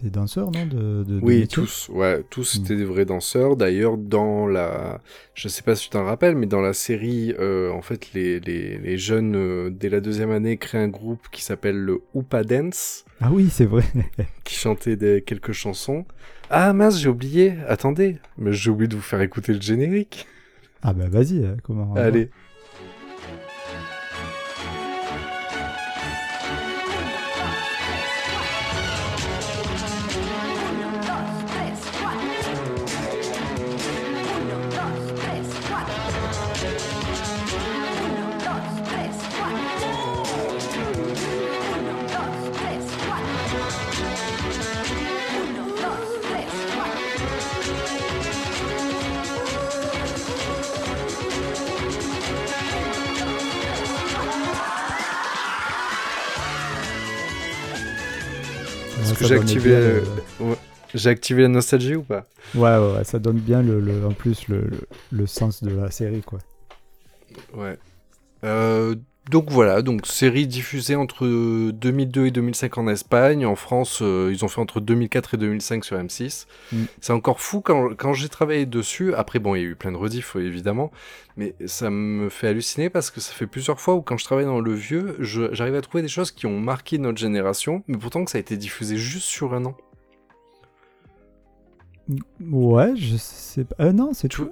des 0.02 0.10
danseurs, 0.10 0.50
non 0.50 0.66
de, 0.66 1.04
de- 1.04 1.20
de 1.20 1.20
Oui, 1.22 1.46
tous, 1.46 1.88
ouais, 1.90 2.24
tous 2.28 2.58
Mm. 2.58 2.64
étaient 2.64 2.76
des 2.76 2.84
vrais 2.84 3.04
danseurs. 3.04 3.56
D'ailleurs, 3.56 3.96
dans 3.96 4.46
la, 4.46 5.00
je 5.34 5.48
sais 5.48 5.62
pas 5.62 5.76
si 5.76 5.84
tu 5.84 5.90
t'en 5.90 6.04
rappelles, 6.04 6.34
mais 6.34 6.46
dans 6.46 6.60
la 6.62 6.72
série, 6.72 7.34
euh, 7.38 7.70
en 7.70 7.82
fait, 7.82 8.12
les, 8.14 8.40
les, 8.40 8.78
les 8.78 8.98
jeunes 8.98 9.36
euh, 9.36 9.70
dès 9.70 9.88
la 9.90 10.00
deuxième 10.00 10.30
année 10.30 10.56
créent 10.56 10.78
un 10.82 10.88
groupe 10.88 11.28
qui 11.30 11.42
s'appelle 11.42 11.76
le 11.76 12.00
Hoopa 12.14 12.42
Dance, 12.42 13.04
Ah 13.20 13.30
oui, 13.32 13.48
c'est 13.50 13.66
vrai. 13.66 13.84
qui 14.44 14.54
chantait 14.56 14.96
des, 14.96 15.22
quelques 15.22 15.52
chansons. 15.52 16.04
Ah 16.50 16.72
mince, 16.72 16.98
j'ai 16.98 17.08
oublié. 17.08 17.54
Attendez, 17.68 18.16
mais 18.38 18.52
j'ai 18.52 18.70
oublié 18.70 18.88
de 18.88 18.96
vous 18.96 19.02
faire 19.02 19.20
écouter 19.20 19.52
le 19.54 19.60
générique. 19.60 20.26
ah 20.82 20.92
bah 20.92 21.08
vas-y, 21.08 21.44
comment 21.62 21.92
on 21.92 21.94
va 21.94 22.24
Est-ce 59.14 59.20
que 59.20 59.28
ça 59.28 59.34
j'ai 59.34 59.40
activé, 59.40 59.70
euh, 59.74 60.00
J'ai 60.94 61.10
activé 61.10 61.42
la 61.42 61.48
nostalgie 61.48 61.96
ou 61.96 62.02
pas 62.02 62.26
Ouais, 62.54 62.76
ouais, 62.76 62.92
ouais, 62.98 63.04
ça 63.04 63.18
donne 63.18 63.38
bien 63.38 63.62
le, 63.62 63.80
le- 63.80 64.06
en 64.06 64.12
plus 64.12 64.46
le, 64.48 64.60
le, 64.62 64.80
le 65.12 65.26
sens 65.26 65.62
de 65.62 65.70
la 65.74 65.90
série, 65.90 66.22
quoi. 66.22 66.38
Ouais. 67.54 67.78
Euh, 68.44 68.94
donc 69.30 69.50
voilà, 69.50 69.80
donc 69.82 70.06
série 70.06 70.46
diffusée 70.46 70.96
entre 70.96 71.26
2002 71.70 72.26
et 72.26 72.30
2005 72.30 72.76
en 72.78 72.88
Espagne. 72.88 73.46
En 73.46 73.56
France, 73.56 74.00
euh, 74.02 74.30
ils 74.32 74.44
ont 74.44 74.48
fait 74.48 74.60
entre 74.60 74.80
2004 74.80 75.34
et 75.34 75.36
2005 75.38 75.84
sur 75.84 75.96
M6. 75.96 76.46
Mm. 76.72 76.76
C'est 77.00 77.12
encore 77.12 77.40
fou 77.40 77.60
quand, 77.60 77.94
quand 77.96 78.12
j'ai 78.12 78.28
travaillé 78.28 78.66
dessus. 78.66 79.14
Après, 79.14 79.38
bon, 79.38 79.54
il 79.54 79.62
y 79.62 79.64
a 79.64 79.68
eu 79.68 79.74
plein 79.76 79.92
de 79.92 79.96
rediffs, 79.96 80.36
évidemment. 80.36 80.90
Mais 81.36 81.54
ça 81.66 81.90
me 81.90 82.28
fait 82.28 82.48
halluciner 82.48 82.90
parce 82.90 83.10
que 83.10 83.20
ça 83.20 83.32
fait 83.32 83.46
plusieurs 83.46 83.80
fois 83.80 83.94
où 83.94 84.02
quand 84.02 84.16
je 84.18 84.24
travaille 84.24 84.44
dans 84.44 84.60
le 84.60 84.72
vieux, 84.74 85.16
j'arrive 85.20 85.74
à 85.74 85.80
trouver 85.80 86.02
des 86.02 86.08
choses 86.08 86.30
qui 86.30 86.46
ont 86.46 86.60
marqué 86.60 86.98
notre 86.98 87.18
génération, 87.18 87.82
mais 87.88 87.96
pourtant 87.96 88.24
que 88.24 88.30
ça 88.30 88.38
a 88.38 88.40
été 88.40 88.56
diffusé 88.56 88.96
juste 88.96 89.26
sur 89.26 89.54
un 89.54 89.64
an. 89.64 89.76
Ouais, 92.40 92.92
je 92.96 93.16
sais 93.16 93.64
pas. 93.64 93.76
Euh, 93.84 93.92
non, 93.92 94.12
c'est 94.12 94.28
tout. 94.28 94.50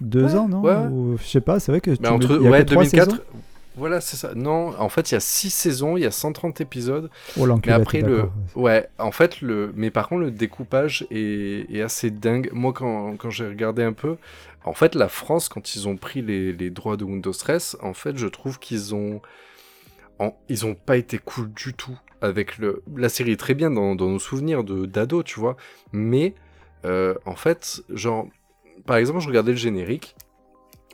Deux 0.00 0.24
Ouais, 0.24 0.34
ans, 0.36 0.48
non 0.48 0.60
ouais. 0.62 0.76
Ou- 0.90 1.16
Je 1.18 1.24
sais 1.26 1.40
pas, 1.40 1.58
c'est 1.58 1.72
vrai 1.72 1.80
que. 1.80 1.90
Mais 1.90 1.96
tu 1.96 2.02
me- 2.04 2.08
entre 2.10 2.36
il 2.40 2.44
y 2.44 2.46
a 2.46 2.50
ouais, 2.50 2.60
que 2.64 2.70
trois 2.70 2.84
2004. 2.84 3.10
saisons 3.10 3.22
Voilà, 3.76 4.00
c'est 4.00 4.16
ça. 4.16 4.34
Non, 4.34 4.74
en 4.80 4.88
fait, 4.88 5.10
il 5.10 5.14
y 5.14 5.16
a 5.16 5.20
6 5.20 5.50
saisons, 5.50 5.96
il 5.98 6.02
y 6.02 6.06
a 6.06 6.10
130 6.10 6.60
épisodes. 6.62 7.10
Oh 7.38 7.46
Mais 7.66 7.72
après, 7.72 8.00
le. 8.08 8.30
Ouais, 8.54 8.88
en 8.98 9.12
fait, 9.12 9.40
le. 9.42 9.70
Mais 9.76 9.90
par 9.90 10.08
contre, 10.08 10.22
le 10.22 10.30
découpage 10.30 11.06
est, 11.10 11.66
est 11.70 11.82
assez 11.82 12.10
dingue. 12.10 12.48
Moi, 12.52 12.72
quand, 12.72 13.16
quand 13.18 13.28
j'ai 13.30 13.46
regardé 13.46 13.82
un 13.82 13.92
peu, 13.92 14.16
en 14.64 14.72
fait, 14.72 14.94
la 14.94 15.08
France, 15.08 15.48
quand 15.50 15.74
ils 15.74 15.88
ont 15.88 15.96
pris 15.96 16.22
les, 16.22 16.52
les 16.54 16.70
droits 16.70 16.96
de 16.96 17.04
Windows 17.04 17.32
13, 17.32 17.76
en 17.82 17.92
fait, 17.92 18.16
je 18.16 18.26
trouve 18.28 18.58
qu'ils 18.58 18.94
ont. 18.94 19.20
en- 20.18 20.36
Ils 20.48 20.64
ont 20.66 20.74
pas 20.74 20.96
été 20.96 21.18
cool 21.18 21.52
du 21.52 21.74
tout 21.74 21.98
avec 22.22 22.58
le. 22.58 22.82
La 22.96 23.08
série 23.08 23.32
est 23.32 23.36
très 23.40 23.54
bien 23.54 23.70
dans, 23.70 23.94
dans 23.94 24.08
nos 24.08 24.18
souvenirs 24.18 24.64
de 24.64 24.86
d'ado, 24.86 25.22
tu 25.22 25.38
vois. 25.40 25.56
Mais, 25.92 26.34
euh, 26.84 27.14
en 27.26 27.36
fait, 27.36 27.82
genre. 27.90 28.26
Par 28.86 28.96
exemple, 28.96 29.20
je 29.20 29.28
regardais 29.28 29.52
le 29.52 29.56
générique. 29.58 30.14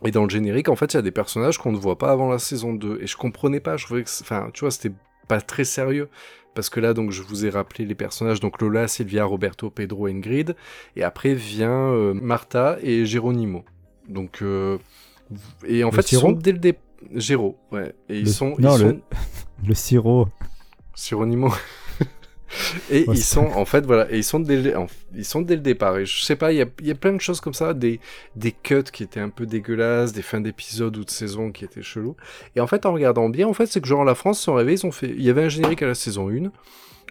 Et 0.04 0.10
dans 0.10 0.24
le 0.24 0.30
générique, 0.30 0.68
en 0.68 0.76
fait, 0.76 0.92
il 0.94 0.96
y 0.96 0.98
a 0.98 1.02
des 1.02 1.10
personnages 1.12 1.58
qu'on 1.58 1.72
ne 1.72 1.76
voit 1.76 1.98
pas 1.98 2.10
avant 2.10 2.28
la 2.30 2.38
saison 2.38 2.72
2. 2.74 2.98
Et 3.02 3.06
je 3.06 3.16
comprenais 3.16 3.60
pas. 3.60 3.76
Je 3.76 3.84
trouvais 3.86 4.02
que. 4.02 4.10
Enfin, 4.20 4.50
tu 4.52 4.60
vois, 4.60 4.70
c'était 4.70 4.94
pas 5.28 5.40
très 5.40 5.64
sérieux. 5.64 6.08
Parce 6.54 6.68
que 6.68 6.80
là, 6.80 6.92
donc, 6.92 7.12
je 7.12 7.22
vous 7.22 7.46
ai 7.46 7.50
rappelé 7.50 7.86
les 7.86 7.94
personnages. 7.94 8.40
Donc, 8.40 8.60
Lola, 8.60 8.88
Sylvia, 8.88 9.24
Roberto, 9.24 9.70
Pedro, 9.70 10.06
Ingrid. 10.06 10.54
Et 10.96 11.02
après 11.04 11.34
vient 11.34 11.70
euh, 11.92 12.12
Martha 12.14 12.78
et 12.82 13.06
Geronimo. 13.06 13.64
Donc, 14.08 14.40
euh, 14.42 14.76
et 15.66 15.82
en 15.84 15.90
Le 15.90 15.94
fait, 15.96 16.12
ils 16.12 16.18
sont 16.18 16.32
dès 16.32 16.52
le 16.52 16.58
départ. 16.58 16.82
Géro, 17.14 17.56
ouais. 17.72 17.94
Et 18.08 18.18
ils 18.18 18.24
Le- 18.26 18.30
sont. 18.30 18.54
non, 18.58 18.76
ils 18.76 18.82
le- 18.84 18.90
sont... 18.90 19.00
Le 19.66 19.74
sirop. 19.74 20.28
Geronimo. 20.94 21.52
Et 22.90 23.04
Ouais, 23.08 23.14
ils 23.16 23.22
sont, 23.22 23.46
en 23.46 23.64
fait, 23.64 23.84
voilà. 23.86 24.10
Et 24.12 24.18
ils 24.18 24.24
sont 24.24 24.40
dès 24.40 24.60
le, 24.60 24.74
ils 25.14 25.24
sont 25.24 25.42
dès 25.42 25.56
le 25.56 25.62
départ. 25.62 25.98
Et 25.98 26.06
je 26.06 26.22
sais 26.22 26.36
pas, 26.36 26.52
il 26.52 26.56
y 26.56 26.86
y 26.86 26.90
a 26.90 26.94
plein 26.94 27.12
de 27.12 27.20
choses 27.20 27.40
comme 27.40 27.54
ça. 27.54 27.74
Des, 27.74 28.00
des 28.36 28.52
cuts 28.52 28.82
qui 28.92 29.02
étaient 29.02 29.20
un 29.20 29.28
peu 29.30 29.46
dégueulasses, 29.46 30.12
des 30.12 30.22
fins 30.22 30.40
d'épisodes 30.40 30.96
ou 30.96 31.04
de 31.04 31.10
saison 31.10 31.50
qui 31.52 31.64
étaient 31.64 31.82
chelous. 31.82 32.16
Et 32.56 32.60
en 32.60 32.66
fait, 32.66 32.86
en 32.86 32.92
regardant 32.92 33.28
bien, 33.28 33.46
en 33.48 33.52
fait, 33.54 33.66
c'est 33.66 33.80
que 33.80 33.88
genre 33.88 34.04
la 34.04 34.14
France 34.14 34.40
s'en 34.40 34.54
réveille, 34.54 34.76
ils 34.76 34.86
ont 34.86 34.92
fait. 34.92 35.08
Il 35.08 35.22
y 35.22 35.30
avait 35.30 35.44
un 35.44 35.48
générique 35.48 35.82
à 35.82 35.86
la 35.86 35.94
saison 35.94 36.28
1. 36.30 36.50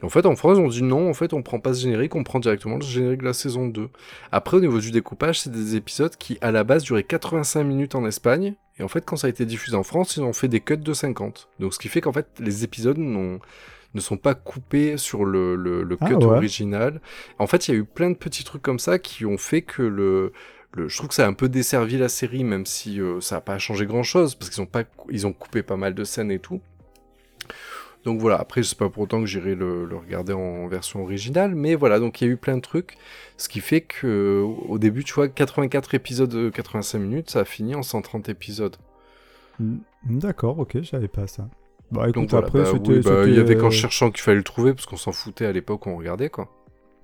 En 0.03 0.09
fait, 0.09 0.25
en 0.25 0.35
France, 0.35 0.57
on 0.57 0.67
dit 0.67 0.81
non, 0.81 1.09
en 1.09 1.13
fait, 1.13 1.31
on 1.31 1.43
prend 1.43 1.59
pas 1.59 1.75
ce 1.75 1.81
générique, 1.81 2.15
on 2.15 2.23
prend 2.23 2.39
directement 2.39 2.77
le 2.77 2.81
générique 2.83 3.19
de 3.19 3.25
la 3.25 3.33
saison 3.33 3.67
2. 3.67 3.87
Après, 4.31 4.57
au 4.57 4.59
niveau 4.59 4.79
du 4.79 4.89
découpage, 4.89 5.41
c'est 5.41 5.51
des 5.51 5.75
épisodes 5.75 6.15
qui, 6.17 6.39
à 6.41 6.51
la 6.51 6.63
base, 6.63 6.83
duraient 6.83 7.03
85 7.03 7.63
minutes 7.63 7.93
en 7.93 8.05
Espagne. 8.07 8.55
Et 8.79 8.83
en 8.83 8.87
fait, 8.87 9.05
quand 9.05 9.15
ça 9.15 9.27
a 9.27 9.29
été 9.29 9.45
diffusé 9.45 9.77
en 9.77 9.83
France, 9.83 10.15
ils 10.17 10.23
ont 10.23 10.33
fait 10.33 10.47
des 10.47 10.59
cuts 10.59 10.77
de 10.77 10.93
50. 10.93 11.49
Donc, 11.59 11.75
ce 11.75 11.77
qui 11.77 11.87
fait 11.87 12.01
qu'en 12.01 12.13
fait, 12.13 12.25
les 12.39 12.63
épisodes 12.63 12.97
n'ont- 12.97 13.39
ne 13.93 13.99
sont 14.01 14.17
pas 14.17 14.35
coupés 14.35 14.97
sur 14.97 15.25
le, 15.25 15.55
le, 15.55 15.83
le 15.83 15.97
Ah, 16.01 16.07
cut 16.07 16.15
ouais. 16.15 16.23
original. 16.25 17.01
En 17.39 17.47
fait, 17.47 17.67
il 17.67 17.71
y 17.73 17.77
a 17.77 17.77
eu 17.79 17.83
plein 17.85 18.09
de 18.09 18.15
petits 18.15 18.43
trucs 18.43 18.61
comme 18.61 18.79
ça 18.79 18.99
qui 18.99 19.25
ont 19.25 19.37
fait 19.37 19.61
que 19.61 19.81
le, 19.81 20.31
le 20.73 20.87
je 20.87 20.95
trouve 20.97 21.09
que 21.09 21.15
ça 21.15 21.25
a 21.25 21.27
un 21.29 21.33
peu 21.33 21.49
desservi 21.49 21.97
la 21.97 22.09
série, 22.09 22.43
même 22.43 22.65
si 22.65 23.01
euh, 23.01 23.19
ça 23.21 23.35
n'a 23.35 23.41
pas 23.41 23.57
changé 23.59 23.85
grand 23.85 24.03
chose, 24.03 24.35
parce 24.35 24.49
qu'ils 24.49 24.61
ont, 24.61 24.65
pas, 24.65 24.83
ils 25.09 25.27
ont 25.27 25.33
coupé 25.33 25.63
pas 25.63 25.77
mal 25.77 25.93
de 25.93 26.03
scènes 26.03 26.31
et 26.31 26.39
tout. 26.39 26.61
Donc 28.03 28.19
voilà, 28.19 28.37
après, 28.37 28.63
c'est 28.63 28.77
pas 28.77 28.89
pour 28.89 29.03
autant 29.03 29.19
que 29.19 29.27
j'irai 29.27 29.53
le, 29.53 29.85
le 29.85 29.95
regarder 29.95 30.33
en 30.33 30.67
version 30.67 31.03
originale, 31.03 31.53
mais 31.53 31.75
voilà, 31.75 31.99
donc 31.99 32.19
il 32.19 32.25
y 32.25 32.29
a 32.29 32.33
eu 32.33 32.37
plein 32.37 32.55
de 32.55 32.61
trucs, 32.61 32.97
ce 33.37 33.47
qui 33.47 33.59
fait 33.59 33.81
que 33.81 34.41
au 34.41 34.79
début, 34.79 35.03
tu 35.03 35.13
vois, 35.13 35.27
84 35.27 35.93
épisodes 35.93 36.29
de 36.29 36.49
85 36.49 36.97
minutes, 36.97 37.29
ça 37.29 37.41
a 37.41 37.45
fini 37.45 37.75
en 37.75 37.83
130 37.83 38.27
épisodes. 38.29 38.75
Mm, 39.59 39.77
D'accord, 40.05 40.57
ok, 40.57 40.77
je 40.81 40.89
savais 40.89 41.07
pas 41.07 41.27
ça. 41.27 41.47
Bah 41.91 42.03
écoute, 42.03 42.15
Donc 42.15 42.29
voilà, 42.29 42.47
après, 42.47 42.59
bah, 42.63 42.69
c'était. 42.71 42.89
oui, 42.91 43.01
bah, 43.03 43.23
il 43.27 43.35
y 43.35 43.39
avait 43.39 43.57
qu'en 43.57 43.67
euh, 43.67 43.71
cherchant 43.71 44.11
qu'il 44.11 44.21
fallait 44.21 44.37
le 44.37 44.43
trouver, 44.43 44.73
parce 44.73 44.85
qu'on 44.85 44.97
s'en 44.97 45.11
foutait 45.11 45.45
à 45.45 45.51
l'époque 45.51 45.85
où 45.85 45.89
on 45.89 45.97
regardait, 45.97 46.29
quoi. 46.29 46.47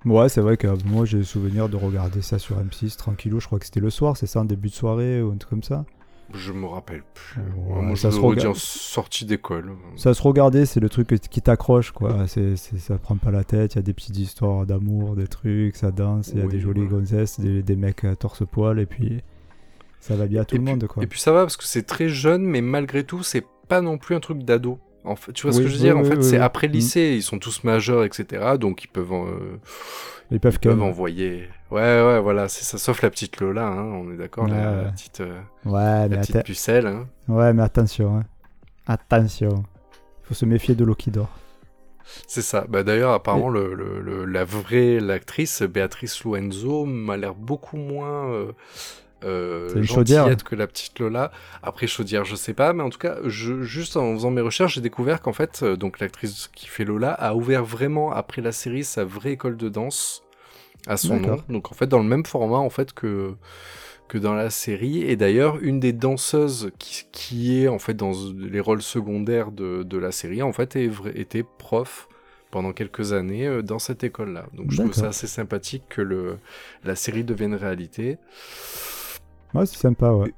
Ouais, 0.04 0.28
c'est 0.28 0.40
vrai 0.40 0.56
que 0.56 0.66
euh, 0.68 0.76
moi 0.86 1.04
j'ai 1.04 1.18
le 1.18 1.24
souvenir 1.24 1.68
de 1.68 1.76
regarder 1.76 2.22
ça 2.22 2.38
sur 2.38 2.56
M6 2.56 2.96
tranquillou. 2.96 3.40
Je 3.40 3.46
crois 3.46 3.58
que 3.58 3.64
c'était 3.66 3.80
le 3.80 3.90
soir, 3.90 4.16
c'est 4.16 4.26
ça, 4.26 4.40
en 4.40 4.44
début 4.44 4.68
de 4.68 4.74
soirée 4.74 5.20
ou 5.22 5.32
un 5.32 5.36
truc 5.36 5.50
comme 5.50 5.62
ça. 5.62 5.84
Je 6.32 6.52
me 6.52 6.66
rappelle 6.66 7.02
plus. 7.14 7.40
Ouais, 7.56 7.82
Moi, 7.82 7.94
je 7.94 8.02
ça 8.02 8.10
se 8.10 8.16
dit 8.16 8.22
regarde. 8.22 8.48
en 8.48 8.54
sortie 8.54 9.24
d'école. 9.24 9.72
Ça 9.96 10.12
se 10.12 10.22
regardait, 10.22 10.66
c'est 10.66 10.78
le 10.78 10.88
truc 10.90 11.08
qui 11.08 11.40
t'accroche, 11.42 11.90
quoi. 11.92 12.26
C'est, 12.28 12.56
ça 12.56 12.98
prend 12.98 13.16
pas 13.16 13.30
la 13.30 13.44
tête, 13.44 13.74
il 13.74 13.76
y 13.76 13.78
a 13.78 13.82
des 13.82 13.94
petites 13.94 14.18
histoires 14.18 14.66
d'amour, 14.66 15.16
des 15.16 15.26
trucs, 15.26 15.74
ça 15.76 15.90
danse, 15.90 16.28
il 16.34 16.38
y 16.38 16.42
a 16.42 16.44
Oui, 16.44 16.50
des 16.52 16.60
jolies 16.60 16.82
voilà. 16.86 17.00
gonzesses, 17.00 17.40
des, 17.40 17.62
des 17.62 17.76
mecs 17.76 18.04
à 18.04 18.14
torse-poil, 18.14 18.78
et 18.78 18.84
puis 18.86 19.22
ça 20.00 20.14
va 20.16 20.26
bien 20.26 20.42
à 20.42 20.44
tout 20.44 20.54
Et 20.54 20.58
le 20.58 20.64
puis- 20.64 20.72
monde, 20.74 20.86
quoi. 20.86 21.02
Et 21.02 21.06
puis 21.06 21.20
ça 21.20 21.32
va 21.32 21.40
parce 21.42 21.56
que 21.56 21.64
c'est 21.64 21.82
très 21.86 22.08
jeune, 22.08 22.42
mais 22.42 22.60
malgré 22.60 23.04
tout, 23.04 23.22
c'est 23.22 23.44
pas 23.68 23.80
non 23.80 23.98
plus 23.98 24.14
un 24.14 24.20
truc 24.20 24.42
d'ado. 24.44 24.78
En 25.04 25.16
fait, 25.16 25.32
tu 25.32 25.42
vois 25.44 25.52
ce 25.52 25.58
que 25.58 25.64
je 25.66 25.68
veux 25.70 25.74
oui, 25.76 25.82
dire 25.82 25.96
En 25.96 26.04
fait, 26.04 26.22
c'est 26.22 26.38
après 26.38 26.66
le 26.66 26.72
Mm. 26.72 26.76
lycée, 26.76 27.14
ils 27.16 27.22
sont 27.22 27.38
tous 27.38 27.64
majeurs, 27.64 28.04
etc. 28.04 28.54
Donc 28.58 28.84
ils 28.84 28.88
peuvent, 28.88 29.12
euh, 29.12 29.56
Ils 30.30 30.40
peuvent 30.40 30.54
ils 30.54 30.68
peuvent 30.68 30.82
envoyer. 30.82 31.48
Ouais, 31.70 31.80
ouais, 32.02 32.20
voilà, 32.20 32.48
c'est 32.48 32.64
ça. 32.64 32.76
Sauf 32.78 33.00
la 33.02 33.08
petite 33.10 33.40
Lola, 33.40 33.66
hein, 33.66 33.82
on 33.84 34.12
est 34.12 34.16
d'accord, 34.16 34.46
la, 34.48 34.54
Ouais. 34.56 34.82
la 34.84 34.90
petite, 34.90 35.20
euh, 35.20 35.40
Ouais, 35.64 36.08
la 36.08 36.18
petite 36.18 36.36
atta- 36.36 36.42
pucelle. 36.42 36.86
Hein. 36.86 37.06
ouais, 37.28 37.52
mais 37.54 37.62
attention, 37.62 38.18
hein. 38.18 38.24
Attention. 38.86 39.64
Faut 40.24 40.34
se 40.34 40.44
méfier 40.44 40.74
de 40.74 40.84
l'eau 40.84 40.94
qui 40.94 41.10
dort. 41.10 41.30
C'est 42.26 42.42
ça. 42.42 42.64
Bah, 42.68 42.82
D'ailleurs, 42.82 43.12
apparemment, 43.12 43.48
le, 43.50 43.74
le- 43.74 44.00
le- 44.00 44.24
la 44.24 44.44
vraie 44.44 44.98
l'actrice, 45.00 45.62
Béatrice 45.62 46.24
Loenzo, 46.24 46.84
m'a 46.86 47.16
l'air 47.16 47.34
beaucoup 47.34 47.76
moins. 47.76 48.30
euh, 48.30 48.52
euh, 49.24 49.74
une 49.74 49.84
chaudière. 49.84 50.36
que 50.36 50.54
la 50.54 50.66
petite 50.66 50.98
Lola. 50.98 51.32
Après 51.62 51.86
chaudière, 51.86 52.24
je 52.24 52.36
sais 52.36 52.54
pas, 52.54 52.72
mais 52.72 52.82
en 52.82 52.90
tout 52.90 52.98
cas, 52.98 53.16
je, 53.24 53.62
juste 53.62 53.96
en 53.96 54.14
faisant 54.14 54.30
mes 54.30 54.40
recherches, 54.40 54.74
j'ai 54.74 54.80
découvert 54.80 55.20
qu'en 55.20 55.32
fait, 55.32 55.60
euh, 55.62 55.76
donc 55.76 55.98
l'actrice 55.98 56.48
qui 56.54 56.66
fait 56.66 56.84
Lola 56.84 57.12
a 57.12 57.34
ouvert 57.34 57.64
vraiment 57.64 58.12
après 58.12 58.42
la 58.42 58.52
série 58.52 58.84
sa 58.84 59.04
vraie 59.04 59.32
école 59.32 59.56
de 59.56 59.68
danse 59.68 60.22
à 60.86 60.96
son 60.96 61.18
nom. 61.20 61.42
Donc 61.48 61.72
en 61.72 61.74
fait, 61.74 61.86
dans 61.86 61.98
le 61.98 62.08
même 62.08 62.24
format 62.24 62.58
en 62.58 62.70
fait 62.70 62.92
que 62.92 63.34
que 64.08 64.18
dans 64.18 64.34
la 64.34 64.50
série. 64.50 65.02
Et 65.02 65.16
d'ailleurs, 65.16 65.58
une 65.60 65.78
des 65.80 65.92
danseuses 65.92 66.70
qui, 66.78 67.06
qui 67.12 67.62
est 67.62 67.68
en 67.68 67.78
fait 67.78 67.94
dans 67.94 68.12
les 68.36 68.60
rôles 68.60 68.82
secondaires 68.82 69.52
de, 69.52 69.82
de 69.82 69.98
la 69.98 70.10
série, 70.12 70.42
en 70.42 70.52
fait, 70.52 70.74
est 70.76 70.90
était 71.14 71.44
prof 71.44 72.08
pendant 72.50 72.72
quelques 72.72 73.12
années 73.12 73.46
euh, 73.46 73.62
dans 73.62 73.78
cette 73.78 74.02
école-là. 74.02 74.46
Donc 74.54 74.70
je 74.70 74.78
trouve 74.78 74.94
ça 74.94 75.08
assez 75.08 75.26
sympathique 75.26 75.84
que 75.88 76.00
le, 76.00 76.38
la 76.84 76.96
série 76.96 77.24
devienne 77.24 77.54
réalité. 77.54 78.16
Ouais, 79.58 79.66
c'est 79.66 79.76
sympa, 79.78 80.10
ouais. 80.12 80.32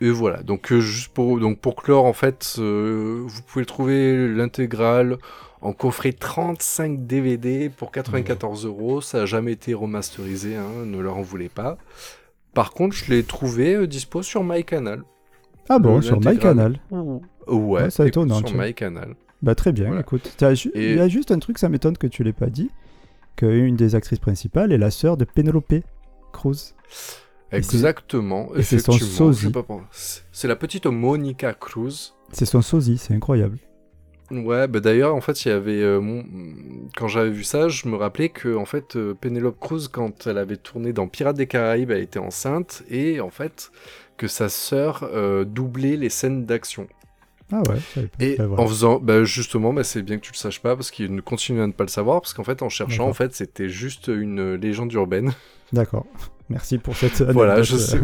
Et 0.00 0.10
voilà, 0.10 0.42
donc 0.44 0.70
euh, 0.70 0.78
juste 0.80 1.08
pour 1.12 1.40
donc 1.40 1.58
pour 1.58 1.74
clore 1.74 2.04
en 2.04 2.12
fait, 2.12 2.54
euh, 2.58 3.24
vous 3.26 3.42
pouvez 3.42 3.66
trouver 3.66 4.28
l'intégrale 4.28 5.18
en 5.60 5.72
coffret 5.72 6.12
35 6.12 7.04
DVD 7.04 7.68
pour 7.68 7.90
94 7.90 8.64
euros. 8.64 9.00
Ça 9.00 9.22
a 9.22 9.26
jamais 9.26 9.52
été 9.52 9.74
remasterisé, 9.74 10.54
hein, 10.54 10.84
ne 10.86 10.98
leur 11.00 11.16
en 11.16 11.22
voulez 11.22 11.48
pas. 11.48 11.78
Par 12.54 12.70
contre, 12.70 12.94
je 12.94 13.10
l'ai 13.10 13.24
trouvé 13.24 13.74
euh, 13.74 13.86
dispo 13.88 14.22
sur 14.22 14.44
MyCanal. 14.44 15.02
Ah 15.68 15.80
bon, 15.80 16.00
sur. 16.00 16.20
MyCanal. 16.20 16.78
Ouais, 16.92 17.00
Ouais, 17.48 17.90
c'est 17.90 18.04
écoute, 18.04 18.08
étonnant, 18.08 18.38
Sur. 18.46 18.56
MyCanal. 18.56 19.16
Bah 19.42 19.54
très 19.54 19.72
bien, 19.72 19.86
Voilà. 19.86 20.00
écoute. 20.02 20.30
Ju- 20.54 20.70
Et- 20.74 20.92
Il 20.92 20.96
y 20.96 21.00
a 21.00 21.08
juste 21.08 21.30
un 21.32 21.38
truc, 21.40 21.58
ça 21.58 21.68
m'étonne 21.68 21.96
que 21.98 22.06
tu 22.06 22.22
l'aies 22.22 22.32
pas 22.32 22.46
dit, 22.50 22.70
qu'une 23.36 23.74
des 23.76 23.94
actrices 23.96 24.18
principales 24.20 24.70
est 24.72 24.78
la 24.78 24.90
sœur 24.92 25.16
de 25.16 25.24
Penelope 25.24 25.74
Cruz. 26.32 26.74
Exactement. 27.52 28.50
et 28.54 28.62
c'est 28.62 28.78
son 28.78 28.92
sosie. 28.92 29.52
C'est- 30.32 30.48
la 30.48 30.56
petite 30.56 30.86
Monica 30.86 31.54
Cruz. 31.54 32.12
C'est 32.32 32.44
son 32.46 32.60
sosie, 32.62 32.98
c'est 32.98 33.14
incroyable. 33.14 33.58
Ouais, 34.30 34.68
bah 34.68 34.80
d'ailleurs, 34.80 35.14
en 35.14 35.22
fait, 35.22 35.46
il 35.46 35.48
y 35.48 35.52
avait. 35.52 35.80
euh, 35.82 36.00
mon... 36.00 36.22
Quand 36.94 37.08
j'avais 37.08 37.30
vu 37.30 37.44
ça, 37.44 37.68
je 37.70 37.88
me 37.88 37.96
rappelais 37.96 38.28
que, 38.28 38.54
en 38.56 38.66
fait, 38.66 38.96
euh, 38.96 39.14
Penelope 39.18 39.58
Cruz, 39.58 39.88
quand 39.90 40.26
elle 40.26 40.36
avait 40.36 40.58
tourné 40.58 40.92
dans 40.92 41.08
Pirates 41.08 41.36
des 41.36 41.46
Caraïbes, 41.46 41.90
elle 41.90 42.02
était 42.02 42.18
enceinte 42.18 42.82
et, 42.90 43.22
en 43.22 43.30
fait, 43.30 43.70
que 44.18 44.28
sa 44.28 44.50
sœur 44.50 45.08
euh, 45.14 45.44
doublait 45.46 45.96
les 45.96 46.10
scènes 46.10 46.44
d'action. 46.44 46.88
Ah 47.50 47.62
ouais. 47.70 47.78
Et 48.20 48.36
en 48.58 48.66
faisant, 48.66 48.98
bah 49.00 49.24
justement, 49.24 49.72
bah 49.72 49.82
c'est 49.82 50.02
bien 50.02 50.18
que 50.18 50.22
tu 50.26 50.32
le 50.32 50.36
saches 50.36 50.60
pas 50.60 50.76
parce 50.76 50.90
qu'il 50.90 51.14
ne 51.14 51.22
continue 51.22 51.62
à 51.62 51.66
ne 51.66 51.72
pas 51.72 51.84
le 51.84 51.88
savoir 51.88 52.20
parce 52.20 52.34
qu'en 52.34 52.44
fait, 52.44 52.60
en 52.60 52.68
cherchant, 52.68 53.08
en 53.08 53.14
fait, 53.14 53.34
c'était 53.34 53.70
juste 53.70 54.08
une 54.08 54.52
légende 54.56 54.92
urbaine. 54.92 55.32
D'accord. 55.72 56.04
Merci 56.50 56.78
pour 56.78 56.96
cette 56.96 57.20
Voilà, 57.20 57.54
anecdote, 57.54 57.78
je 57.78 57.96
euh, 57.96 57.98
sais. 57.98 58.00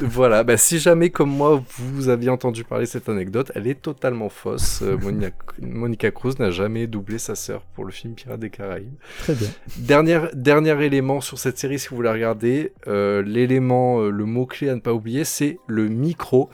voilà, 0.00 0.42
bah 0.42 0.56
si 0.56 0.78
jamais 0.78 1.10
comme 1.10 1.28
moi 1.30 1.62
vous 1.78 2.08
aviez 2.08 2.30
entendu 2.30 2.64
parler 2.64 2.86
de 2.86 2.90
cette 2.90 3.10
anecdote, 3.10 3.52
elle 3.54 3.66
est 3.66 3.80
totalement 3.80 4.30
fausse. 4.30 4.80
Euh, 4.82 4.96
Monica, 5.02 5.30
Monica 5.60 6.10
Cruz 6.10 6.34
n'a 6.38 6.50
jamais 6.50 6.86
doublé 6.86 7.18
sa 7.18 7.34
sœur 7.34 7.60
pour 7.74 7.84
le 7.84 7.90
film 7.92 8.14
Pirates 8.14 8.40
des 8.40 8.48
Caraïbes. 8.48 8.94
Très 9.18 9.34
bien. 9.34 9.48
Dernier, 9.76 10.20
dernier 10.32 10.82
élément 10.82 11.20
sur 11.20 11.38
cette 11.38 11.58
série, 11.58 11.78
si 11.78 11.88
vous 11.88 12.00
la 12.00 12.12
regardez, 12.12 12.72
euh, 12.86 13.22
l'élément, 13.22 14.00
le 14.00 14.24
mot-clé 14.24 14.70
à 14.70 14.74
ne 14.74 14.80
pas 14.80 14.94
oublier, 14.94 15.24
c'est 15.24 15.58
le 15.66 15.88
micro. 15.88 16.48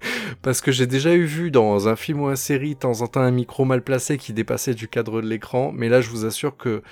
Parce 0.42 0.60
que 0.60 0.72
j'ai 0.72 0.86
déjà 0.86 1.14
eu 1.14 1.24
vu 1.24 1.50
dans 1.50 1.88
un 1.88 1.94
film 1.94 2.22
ou 2.22 2.28
une 2.28 2.36
série, 2.36 2.74
de 2.74 2.80
temps 2.80 3.02
en 3.02 3.06
temps, 3.06 3.20
un 3.20 3.30
micro 3.30 3.64
mal 3.64 3.82
placé 3.82 4.16
qui 4.16 4.32
dépassait 4.32 4.74
du 4.74 4.88
cadre 4.88 5.20
de 5.22 5.28
l'écran. 5.28 5.72
Mais 5.74 5.88
là, 5.88 6.00
je 6.00 6.08
vous 6.10 6.24
assure 6.24 6.56
que 6.56 6.82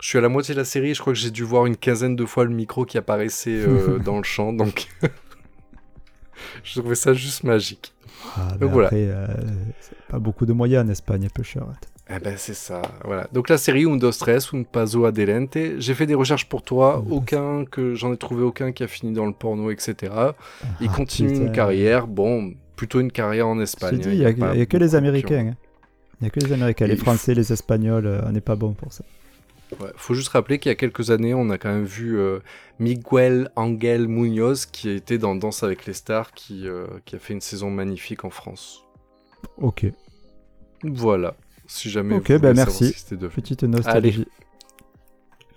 je 0.00 0.08
suis 0.08 0.18
à 0.18 0.20
la 0.20 0.28
moitié 0.28 0.54
de 0.54 0.60
la 0.60 0.64
série. 0.64 0.94
Je 0.94 1.00
crois 1.00 1.12
que 1.12 1.18
j'ai 1.18 1.30
dû 1.30 1.42
voir 1.44 1.66
une 1.66 1.76
quinzaine 1.76 2.16
de 2.16 2.24
fois 2.24 2.44
le 2.44 2.50
micro 2.50 2.84
qui 2.84 2.98
apparaissait 2.98 3.50
euh, 3.66 3.98
dans 4.04 4.18
le 4.18 4.22
champ. 4.24 4.52
Donc, 4.52 4.88
je 6.64 6.80
trouvais 6.80 6.94
ça 6.94 7.14
juste 7.14 7.44
magique. 7.44 7.92
Ah, 8.36 8.56
Donc 8.60 8.72
voilà. 8.72 8.88
après, 8.88 9.06
euh, 9.08 9.26
pas 10.08 10.18
beaucoup 10.18 10.46
de 10.46 10.52
moyens 10.52 10.86
en 10.86 10.90
Espagne, 10.90 11.28
peu 11.32 11.42
cher. 11.42 11.64
Eh 12.10 12.18
ben 12.18 12.34
c'est 12.36 12.54
ça, 12.54 12.82
voilà. 13.04 13.26
Donc 13.32 13.48
la 13.48 13.56
série 13.56 13.84
Un 13.86 13.96
Dos 13.96 14.10
Tres, 14.12 14.52
Un 14.52 14.62
Paso 14.64 15.06
Adelante, 15.06 15.56
j'ai 15.78 15.94
fait 15.94 16.04
des 16.06 16.14
recherches 16.14 16.46
pour 16.48 16.60
toi, 16.62 17.02
Un 17.06 17.10
aucun 17.10 17.64
que 17.64 17.94
j'en 17.94 18.12
ai 18.12 18.16
trouvé 18.18 18.42
aucun 18.42 18.72
qui 18.72 18.82
a 18.82 18.88
fini 18.88 19.12
dans 19.14 19.24
le 19.24 19.32
porno, 19.32 19.70
etc. 19.70 20.12
Il 20.82 20.88
Ah, 20.90 20.94
continue 20.94 21.30
putain. 21.30 21.44
une 21.46 21.52
carrière, 21.52 22.06
bon, 22.06 22.52
plutôt 22.76 23.00
une 23.00 23.10
carrière 23.10 23.48
en 23.48 23.58
Espagne. 23.58 24.02
hein, 24.04 24.08
il 24.12 24.16
y 24.18 24.24
a, 24.26 24.30
il 24.30 24.38
y 24.38 24.42
a 24.42 24.66
que 24.66 24.76
beaucoup 24.76 24.76
les 24.84 24.94
Américains. 24.94 25.46
hein. 25.52 25.56
Il 26.20 26.24
y 26.24 26.26
a 26.26 26.30
que 26.30 26.40
les 26.40 26.52
Américains. 26.52 26.84
Et 26.84 26.88
Les 26.88 26.94
il 26.94 27.00
Français, 27.00 27.34
les 27.34 27.52
Espagnols, 27.52 28.06
euh, 28.06 28.20
on 28.26 28.32
n'est 28.32 28.40
pas 28.42 28.56
bon 28.56 28.72
pour 28.74 28.92
ça. 28.92 29.02
Ouais, 29.80 29.90
faut 29.96 30.14
juste 30.14 30.28
rappeler 30.28 30.58
qu'il 30.58 30.70
y 30.70 30.72
a 30.72 30.76
quelques 30.76 31.10
années, 31.10 31.34
on 31.34 31.50
a 31.50 31.58
quand 31.58 31.68
même 31.72 31.84
vu 31.84 32.18
euh, 32.18 32.38
Miguel 32.78 33.50
Angel 33.56 34.06
Munoz 34.08 34.66
qui 34.66 34.90
était 34.90 35.18
dans 35.18 35.34
Danse 35.34 35.62
avec 35.62 35.86
les 35.86 35.92
stars, 35.92 36.32
qui, 36.32 36.68
euh, 36.68 36.86
qui 37.04 37.16
a 37.16 37.18
fait 37.18 37.32
une 37.34 37.40
saison 37.40 37.70
magnifique 37.70 38.24
en 38.24 38.30
France. 38.30 38.84
Ok. 39.58 39.86
Voilà, 40.82 41.34
si 41.66 41.90
jamais 41.90 42.14
Ok, 42.16 42.30
vous 42.30 42.38
bah 42.38 42.54
merci. 42.54 42.92
c'était 42.96 43.16
de- 43.16 43.28
Petite 43.28 43.62
nostalgie. 43.64 44.26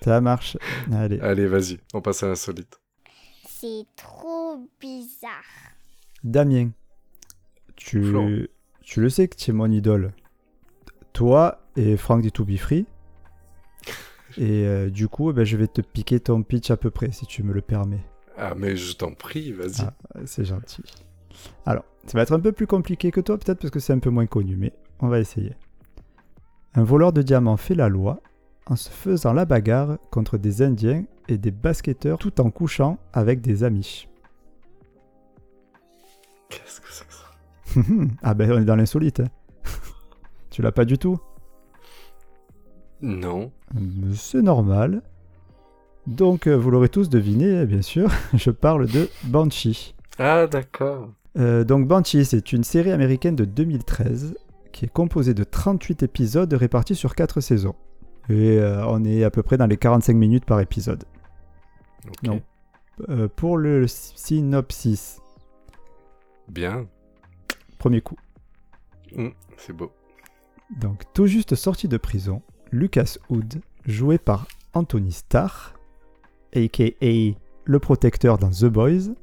Ça 0.01 0.21
marche. 0.21 0.58
Allez. 0.91 1.19
Allez, 1.19 1.47
vas-y, 1.47 1.80
on 1.93 2.01
passe 2.01 2.23
à 2.23 2.27
l'insolite. 2.27 2.80
C'est 3.47 3.86
trop 3.95 4.67
bizarre. 4.80 5.32
Damien, 6.23 6.69
tu, 7.75 8.03
Florent. 8.03 8.30
tu 8.84 9.01
le 9.01 9.10
sais 9.10 9.27
que 9.27 9.36
tu 9.36 9.51
es 9.51 9.53
mon 9.53 9.69
idole. 9.71 10.13
Toi 11.13 11.60
et 11.75 11.97
Franck 11.97 12.21
du 12.21 12.32
To 12.32 12.45
Be 12.45 12.58
Free. 12.58 12.86
Et 14.38 14.65
euh, 14.65 14.89
du 14.89 15.08
coup, 15.08 15.32
eh 15.32 15.34
ben, 15.34 15.43
je 15.43 15.58
vais 15.58 15.67
te 15.67 15.82
piquer 15.82 16.19
ton 16.19 16.43
pitch 16.43 16.69
à 16.71 16.78
peu 16.78 16.91
près, 16.91 17.12
si 17.12 17.26
tu 17.26 17.43
me 17.43 17.54
le 17.54 17.62
permets. 17.62 18.04
Ah, 18.38 18.54
mais 18.56 18.76
je 18.76 18.95
t'en 18.95 19.12
prie, 19.13 19.52
vas-y. 19.52 19.82
Ah, 19.82 19.93
c'est 20.26 20.45
gentil. 20.45 20.84
Alors, 21.65 21.84
ça 22.06 22.17
va 22.17 22.21
être 22.23 22.34
un 22.34 22.39
peu 22.39 22.52
plus 22.52 22.67
compliqué 22.67 23.10
que 23.12 23.19
toi, 23.21 23.38
peut-être 23.38 23.60
parce 23.60 23.71
que 23.71 23.80
c'est 23.80 23.93
un 23.93 24.00
peu 24.00 24.10
moins 24.12 24.28
connu, 24.28 24.56
mais 24.56 24.73
on 25.00 25.08
va 25.08 25.19
essayer. 25.19 25.54
Un 26.76 26.84
voleur 26.84 27.13
de 27.13 27.21
diamants 27.23 27.58
fait 27.58 27.73
la 27.76 27.89
loi 27.89 28.21
en 28.67 28.76
se 28.76 28.89
faisant 28.89 29.34
la 29.34 29.45
bagarre 29.45 29.97
contre 30.12 30.38
des 30.38 30.62
Indiens 30.62 31.04
et 31.28 31.38
des 31.38 31.52
basketteurs 31.52 32.19
tout 32.19 32.39
en 32.41 32.52
couchant 32.52 33.00
avec 33.13 33.41
des 33.41 33.63
amis. 33.63 34.08
Qu'est-ce 36.50 36.80
que 36.82 36.88
c'est 36.91 37.08
que 37.08 37.13
ça 37.13 37.82
ah 38.23 38.34
ben 38.34 38.52
on 38.52 38.62
est 38.62 38.65
dans 38.65 38.76
l'insolite. 38.76 39.19
hein. 39.21 39.28
tu 40.50 40.62
l'as 40.62 40.71
pas 40.71 40.86
du 40.86 40.97
tout? 40.97 41.19
Non. 43.01 43.51
Euh, 43.75 44.13
C'est 44.15 44.41
normal. 44.41 45.01
Donc 46.07 46.47
euh, 46.47 46.55
vous 46.55 46.71
l'aurez 46.71 46.89
tous 46.89 47.10
deviné, 47.10 47.65
bien 47.65 47.81
sûr, 47.81 48.10
je 48.33 48.49
parle 48.49 48.88
de 48.88 49.10
Banshee. 49.25 49.93
Ah, 50.19 50.47
d'accord. 50.47 51.10
Euh, 51.38 51.63
donc 51.63 51.88
Banshee, 51.88 52.25
c'est 52.25 52.53
une 52.53 52.63
série 52.63 52.91
américaine 52.91 53.36
de 53.36 53.45
2013 53.45 54.36
qui 54.71 54.86
est 54.86 54.89
composée 54.91 55.33
de 55.33 55.43
38 55.43 56.03
épisodes 56.03 56.51
répartis 56.53 56.95
sur 56.95 57.13
4 57.13 57.41
saisons. 57.41 57.75
Et 58.29 58.57
euh, 58.57 58.86
on 58.88 59.03
est 59.05 59.23
à 59.23 59.29
peu 59.31 59.43
près 59.43 59.57
dans 59.57 59.67
les 59.67 59.77
45 59.77 60.13
minutes 60.13 60.45
par 60.45 60.60
épisode. 60.60 61.03
Ok. 62.07 62.23
Non. 62.23 62.41
Euh, 63.10 63.27
pour 63.27 63.57
le 63.57 63.86
synopsis, 63.88 65.19
Bien. 66.49 66.88
premier 67.77 68.01
coup. 68.01 68.17
Hum, 69.17 69.33
c'est 69.57 69.73
beau. 69.73 69.91
Donc, 70.79 71.03
tout 71.13 71.27
juste 71.27 71.55
sorti 71.55 71.88
de 71.88 71.97
prison, 71.97 72.41
Lucas 72.71 73.17
Hood, 73.30 73.62
joué 73.86 74.17
par 74.17 74.47
Anthony 74.73 75.12
Starr, 75.12 75.73
aka 76.56 77.36
le 77.65 77.80
protecteur 77.80 78.38
dans 78.38 78.49
The 78.49 78.65
Boys, 78.65 79.13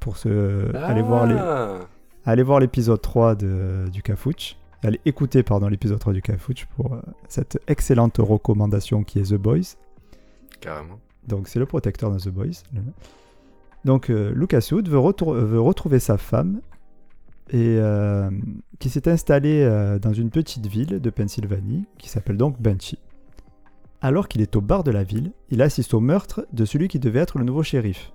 pour 0.00 0.16
aller 0.24 1.02
voir 1.02 1.26
les, 1.26 1.34
Ah, 1.34 1.80
allez 2.24 2.42
voir 2.42 2.60
l'épisode 2.60 3.00
3 3.00 3.34
de, 3.34 3.84
du 3.92 4.02
Cafouche. 4.02 4.56
Allez 4.82 5.00
écouter 5.04 5.42
pardon 5.42 5.68
l'épisode 5.68 5.98
3 5.98 6.12
du 6.12 6.22
Cafouche 6.22 6.66
pour 6.76 6.94
euh, 6.94 7.00
cette 7.28 7.58
excellente 7.66 8.18
recommandation 8.18 9.02
qui 9.02 9.18
est 9.18 9.30
The 9.32 9.34
Boys. 9.34 9.76
Carrément. 10.60 11.00
Donc 11.26 11.48
c'est 11.48 11.58
le 11.58 11.66
protecteur 11.66 12.10
dans 12.10 12.18
The 12.18 12.28
Boys. 12.28 12.62
Donc 13.84 14.10
euh, 14.10 14.32
Lucas 14.34 14.68
Hood 14.70 14.88
veut 14.88 14.98
retrouver 15.60 15.98
sa 15.98 16.18
femme 16.18 16.60
et 17.50 17.76
euh, 17.78 18.30
qui 18.78 18.88
s'est 18.90 19.08
installée 19.08 19.62
euh, 19.62 19.98
dans 19.98 20.12
une 20.12 20.30
petite 20.30 20.66
ville 20.66 21.00
de 21.00 21.10
Pennsylvanie 21.10 21.84
qui 21.98 22.08
s'appelle 22.08 22.36
donc 22.36 22.60
Banshee. 22.60 22.98
Alors 24.00 24.28
qu'il 24.28 24.42
est 24.42 24.56
au 24.56 24.60
bar 24.60 24.84
de 24.84 24.90
la 24.90 25.04
ville, 25.04 25.32
il 25.50 25.62
assiste 25.62 25.94
au 25.94 26.00
meurtre 26.00 26.46
de 26.52 26.64
celui 26.64 26.88
qui 26.88 26.98
devait 26.98 27.20
être 27.20 27.38
le 27.38 27.44
nouveau 27.44 27.62
shérif. 27.62 28.12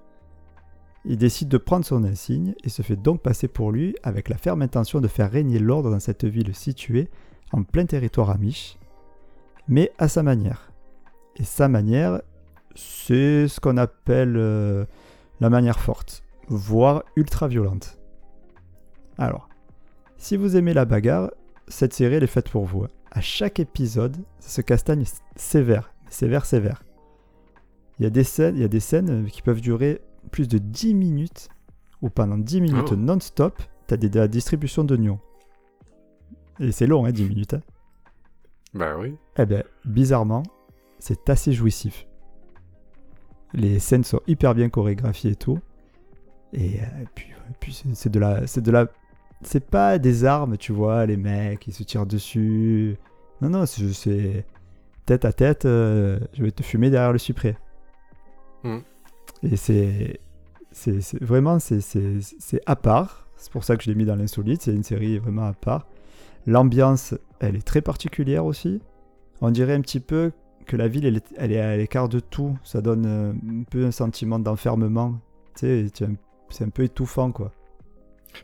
Il 1.05 1.17
décide 1.17 1.47
de 1.47 1.57
prendre 1.57 1.85
son 1.85 2.03
insigne 2.03 2.53
et 2.63 2.69
se 2.69 2.83
fait 2.83 2.95
donc 2.95 3.21
passer 3.21 3.47
pour 3.47 3.71
lui 3.71 3.95
avec 4.03 4.29
la 4.29 4.37
ferme 4.37 4.61
intention 4.61 5.01
de 5.01 5.07
faire 5.07 5.31
régner 5.31 5.57
l'ordre 5.57 5.89
dans 5.89 5.99
cette 5.99 6.25
ville 6.25 6.53
située 6.53 7.09
en 7.51 7.63
plein 7.63 7.85
territoire 7.85 8.29
amish, 8.29 8.77
mais 9.67 9.91
à 9.97 10.07
sa 10.07 10.21
manière. 10.21 10.71
Et 11.37 11.43
sa 11.43 11.67
manière, 11.67 12.21
c'est 12.75 13.47
ce 13.47 13.59
qu'on 13.59 13.77
appelle 13.77 14.35
euh, 14.37 14.85
la 15.39 15.49
manière 15.49 15.79
forte, 15.79 16.23
voire 16.47 17.03
ultra 17.15 17.47
violente. 17.47 18.00
Alors, 19.17 19.49
si 20.17 20.37
vous 20.37 20.55
aimez 20.57 20.73
la 20.73 20.85
bagarre, 20.85 21.31
cette 21.67 21.93
série 21.93 22.15
elle 22.15 22.23
est 22.23 22.27
faite 22.27 22.49
pour 22.49 22.65
vous. 22.65 22.85
À 23.11 23.21
chaque 23.21 23.59
épisode, 23.59 24.17
ça 24.39 24.49
se 24.49 24.61
castagne 24.61 25.03
sévère, 25.35 25.93
sévère, 26.09 26.45
sévère. 26.45 26.83
Il 27.99 28.03
y 28.03 28.07
a 28.07 28.09
des 28.09 28.23
scènes, 28.23 28.55
il 28.55 28.61
y 28.61 28.65
a 28.65 28.69
des 28.69 28.79
scènes 28.79 29.25
euh, 29.25 29.27
qui 29.27 29.41
peuvent 29.41 29.61
durer 29.61 30.01
plus 30.31 30.47
de 30.47 30.57
10 30.57 30.93
minutes, 30.95 31.49
ou 32.01 32.09
pendant 32.09 32.37
10 32.37 32.61
minutes 32.61 32.89
Oh. 32.91 32.95
non-stop, 32.95 33.61
t'as 33.87 33.97
des, 33.97 34.09
de 34.09 34.19
la 34.19 34.27
distribution 34.27 34.83
d'oignons. 34.83 35.19
Et 36.59 36.71
c'est 36.71 36.87
long, 36.87 37.05
hein, 37.05 37.11
10 37.11 37.25
minutes. 37.29 37.53
hein. 37.55 37.61
Bah 38.73 38.95
oui. 38.97 39.15
Eh 39.37 39.45
ben, 39.45 39.63
bizarrement, 39.85 40.43
c'est 40.99 41.29
assez 41.29 41.51
jouissif. 41.51 42.07
Les 43.53 43.79
scènes 43.79 44.03
sont 44.05 44.21
hyper 44.27 44.55
bien 44.55 44.69
chorégraphiées 44.69 45.31
et 45.31 45.35
tout. 45.35 45.59
Et 46.53 46.79
euh, 46.81 46.85
puis, 47.13 47.27
puis 47.59 47.73
c'est 47.73 47.93
c'est 47.95 48.09
de 48.09 48.19
la, 48.19 48.47
c'est 48.47 48.61
de 48.61 48.71
la, 48.71 48.87
c'est 49.43 49.65
pas 49.69 49.97
des 49.99 50.25
armes, 50.25 50.57
tu 50.57 50.71
vois, 50.71 51.05
les 51.05 51.17
mecs 51.17 51.67
ils 51.67 51.73
se 51.73 51.83
tirent 51.83 52.05
dessus. 52.05 52.97
Non 53.41 53.49
non, 53.49 53.65
c'est- 53.65 54.45
tête 55.05 55.25
à 55.25 55.33
tête. 55.33 55.65
euh, 55.65 56.19
je 56.33 56.43
vais 56.43 56.51
te 56.51 56.63
fumer 56.63 56.89
derrière 56.89 57.11
le 57.11 57.17
cyprès. 57.17 57.57
Hmm. 58.63 58.79
Et 59.43 59.55
c'est, 59.57 60.19
vraiment 61.21 61.57
c'est 61.59 62.61
à 62.65 62.75
part. 62.75 63.27
C'est 63.35 63.51
pour 63.51 63.63
ça 63.63 63.75
que 63.75 63.83
je 63.83 63.89
l'ai 63.89 63.95
mis 63.95 64.05
dans 64.05 64.15
l'insolite. 64.15 64.61
C'est 64.61 64.73
une 64.73 64.83
série 64.83 65.17
vraiment 65.17 65.45
à 65.47 65.53
part. 65.53 65.87
L'ambiance, 66.45 67.15
elle 67.39 67.55
est 67.55 67.65
très 67.65 67.81
particulière 67.81 68.45
aussi. 68.45 68.81
On 69.41 69.49
dirait 69.49 69.73
un 69.73 69.81
petit 69.81 69.99
peu 69.99 70.31
que 70.67 70.77
la 70.77 70.87
ville, 70.87 71.05
elle 71.07 71.17
est, 71.17 71.33
elle 71.37 71.51
est 71.51 71.59
à 71.59 71.75
l'écart 71.75 72.07
de 72.07 72.19
tout. 72.19 72.55
Ça 72.63 72.81
donne 72.81 73.05
euh, 73.07 73.33
un 73.33 73.63
peu 73.63 73.85
un 73.85 73.91
sentiment 73.91 74.37
d'enfermement. 74.37 75.19
Tu 75.57 75.89
sais, 75.95 76.05
un- 76.05 76.13
c'est 76.49 76.63
un 76.65 76.69
peu 76.69 76.83
étouffant, 76.83 77.31
quoi. 77.31 77.51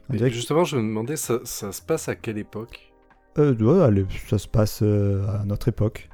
Mais 0.09 0.29
justement, 0.29 0.63
je 0.63 0.77
me 0.77 0.81
demandais, 0.81 1.15
ça, 1.15 1.39
ça 1.43 1.71
se 1.71 1.81
passe 1.81 2.09
à 2.09 2.15
quelle 2.15 2.37
époque? 2.37 2.93
Euh, 3.37 3.55
ouais, 3.55 4.05
ça 4.27 4.37
se 4.37 4.47
passe 4.47 4.81
euh, 4.81 5.27
à 5.27 5.45
notre 5.45 5.67
époque. 5.67 6.09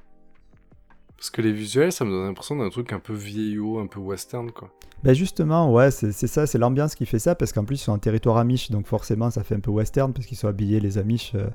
Parce 1.16 1.30
que 1.30 1.42
les 1.42 1.54
visuels, 1.54 1.92
ça 1.92 2.04
me 2.04 2.10
donne 2.12 2.26
l'impression 2.26 2.58
d'un 2.58 2.70
truc 2.70 2.92
un 2.92 3.00
peu 3.00 3.14
vieillot, 3.14 3.80
un 3.80 3.88
peu 3.88 4.00
western, 4.00 4.52
quoi. 4.52 4.70
Ben 5.04 5.14
justement, 5.14 5.72
ouais, 5.72 5.92
c'est 5.92 6.12
ça, 6.14 6.48
c'est 6.48 6.58
l'ambiance 6.58 6.96
qui 6.96 7.06
fait 7.06 7.20
ça, 7.20 7.36
parce 7.36 7.52
qu'en 7.54 7.66
plus, 7.66 7.76
ils 7.76 7.84
sont 7.84 7.92
en 7.92 7.98
territoire 7.98 8.38
amish, 8.38 8.72
donc 8.72 8.88
forcément, 8.88 9.30
ça 9.32 9.44
fait 9.44 9.56
un 9.56 9.60
peu 9.60 9.72
western, 9.72 10.14
parce 10.14 10.26
qu'ils 10.26 10.38
sont 10.38 10.48
habillés, 10.48 10.80
les 10.80 10.98
amish, 10.98 11.34
euh, 11.36 11.48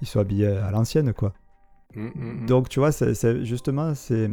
ils 0.00 0.06
sont 0.06 0.20
habillés 0.20 0.46
à 0.48 0.70
l'ancienne, 0.70 1.12
quoi. 1.12 1.32
Mm, 1.94 2.06
mm, 2.06 2.42
mm. 2.42 2.46
Donc, 2.46 2.68
tu 2.68 2.80
vois, 2.80 2.92
c'est- 2.92 3.44
justement, 3.44 3.94
c'est. 3.94 4.30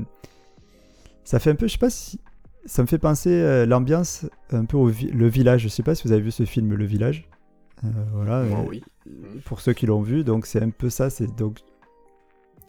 Ça 1.24 1.39
fait 1.39 1.52
un 1.52 1.56
peu, 1.56 1.67
je 1.67 1.74
sais 1.74 1.78
pas 1.78 1.89
si. 1.89 2.19
Ça 2.65 2.82
me 2.82 2.88
fait 2.88 2.98
penser 3.00 3.30
euh, 3.32 3.65
l'ambiance 3.65 4.26
un 4.52 4.65
peu 4.65 4.78
au 4.78 4.89
vi- 4.89 5.12
le 5.12 5.28
village. 5.28 5.62
Je 5.62 5.67
sais 5.69 5.84
pas 5.84 5.95
si 5.95 6.08
vous 6.08 6.12
avez 6.12 6.22
vu 6.22 6.32
ce 6.32 6.43
film 6.45 6.74
Le 6.74 6.86
Village. 6.86 7.30
Euh, 7.84 7.88
voilà. 8.13 8.39
Euh, 8.39 8.54
oui. 8.67 8.84
Pour 9.45 9.62
ceux 9.62 9.74
qui 9.74 9.86
l'ont 9.86 10.02
vu, 10.02 10.24
donc 10.24 10.45
c'est 10.45 10.62
un 10.62 10.69
peu 10.69 10.89
ça. 10.89 11.10
C'est 11.10 11.34
donc 11.36 11.60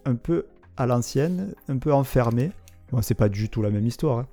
un 0.04 0.14
peu 0.14 0.46
à 0.76 0.86
l'ancienne, 0.86 1.54
un 1.68 1.78
peu 1.78 1.92
enfermé. 1.92 2.52
Bon, 2.92 3.02
c'est 3.02 3.14
pas 3.14 3.28
du 3.28 3.48
tout 3.50 3.62
la 3.62 3.70
même 3.70 3.86
histoire, 3.86 4.18
hein. 4.20 4.26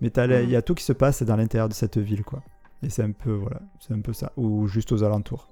mais 0.00 0.10
la- 0.26 0.42
il 0.42 0.50
y 0.50 0.56
a 0.56 0.62
tout 0.62 0.74
qui 0.74 0.84
se 0.84 0.92
passe 0.92 1.22
dans 1.22 1.36
l'intérieur 1.36 1.68
de 1.68 1.74
cette 1.74 1.98
ville, 1.98 2.22
quoi. 2.24 2.42
Et 2.82 2.90
c'est 2.90 3.02
un 3.02 3.10
peu, 3.12 3.32
voilà, 3.32 3.60
c'est 3.80 3.94
un 3.94 4.00
peu 4.00 4.12
ça, 4.12 4.32
ou 4.36 4.66
juste 4.68 4.92
aux 4.92 5.02
alentours. 5.02 5.48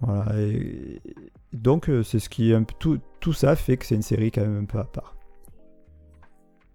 Voilà. 0.00 0.40
Et 0.40 1.00
donc 1.52 1.90
c'est 2.04 2.18
ce 2.18 2.28
qui 2.28 2.52
tout, 2.78 2.98
tout 3.20 3.32
ça 3.32 3.54
fait 3.54 3.76
que 3.76 3.84
c'est 3.84 3.94
une 3.94 4.02
série 4.02 4.30
quand 4.32 4.40
même 4.40 4.62
un 4.62 4.64
peu 4.64 4.78
à 4.78 4.84
part. 4.84 5.14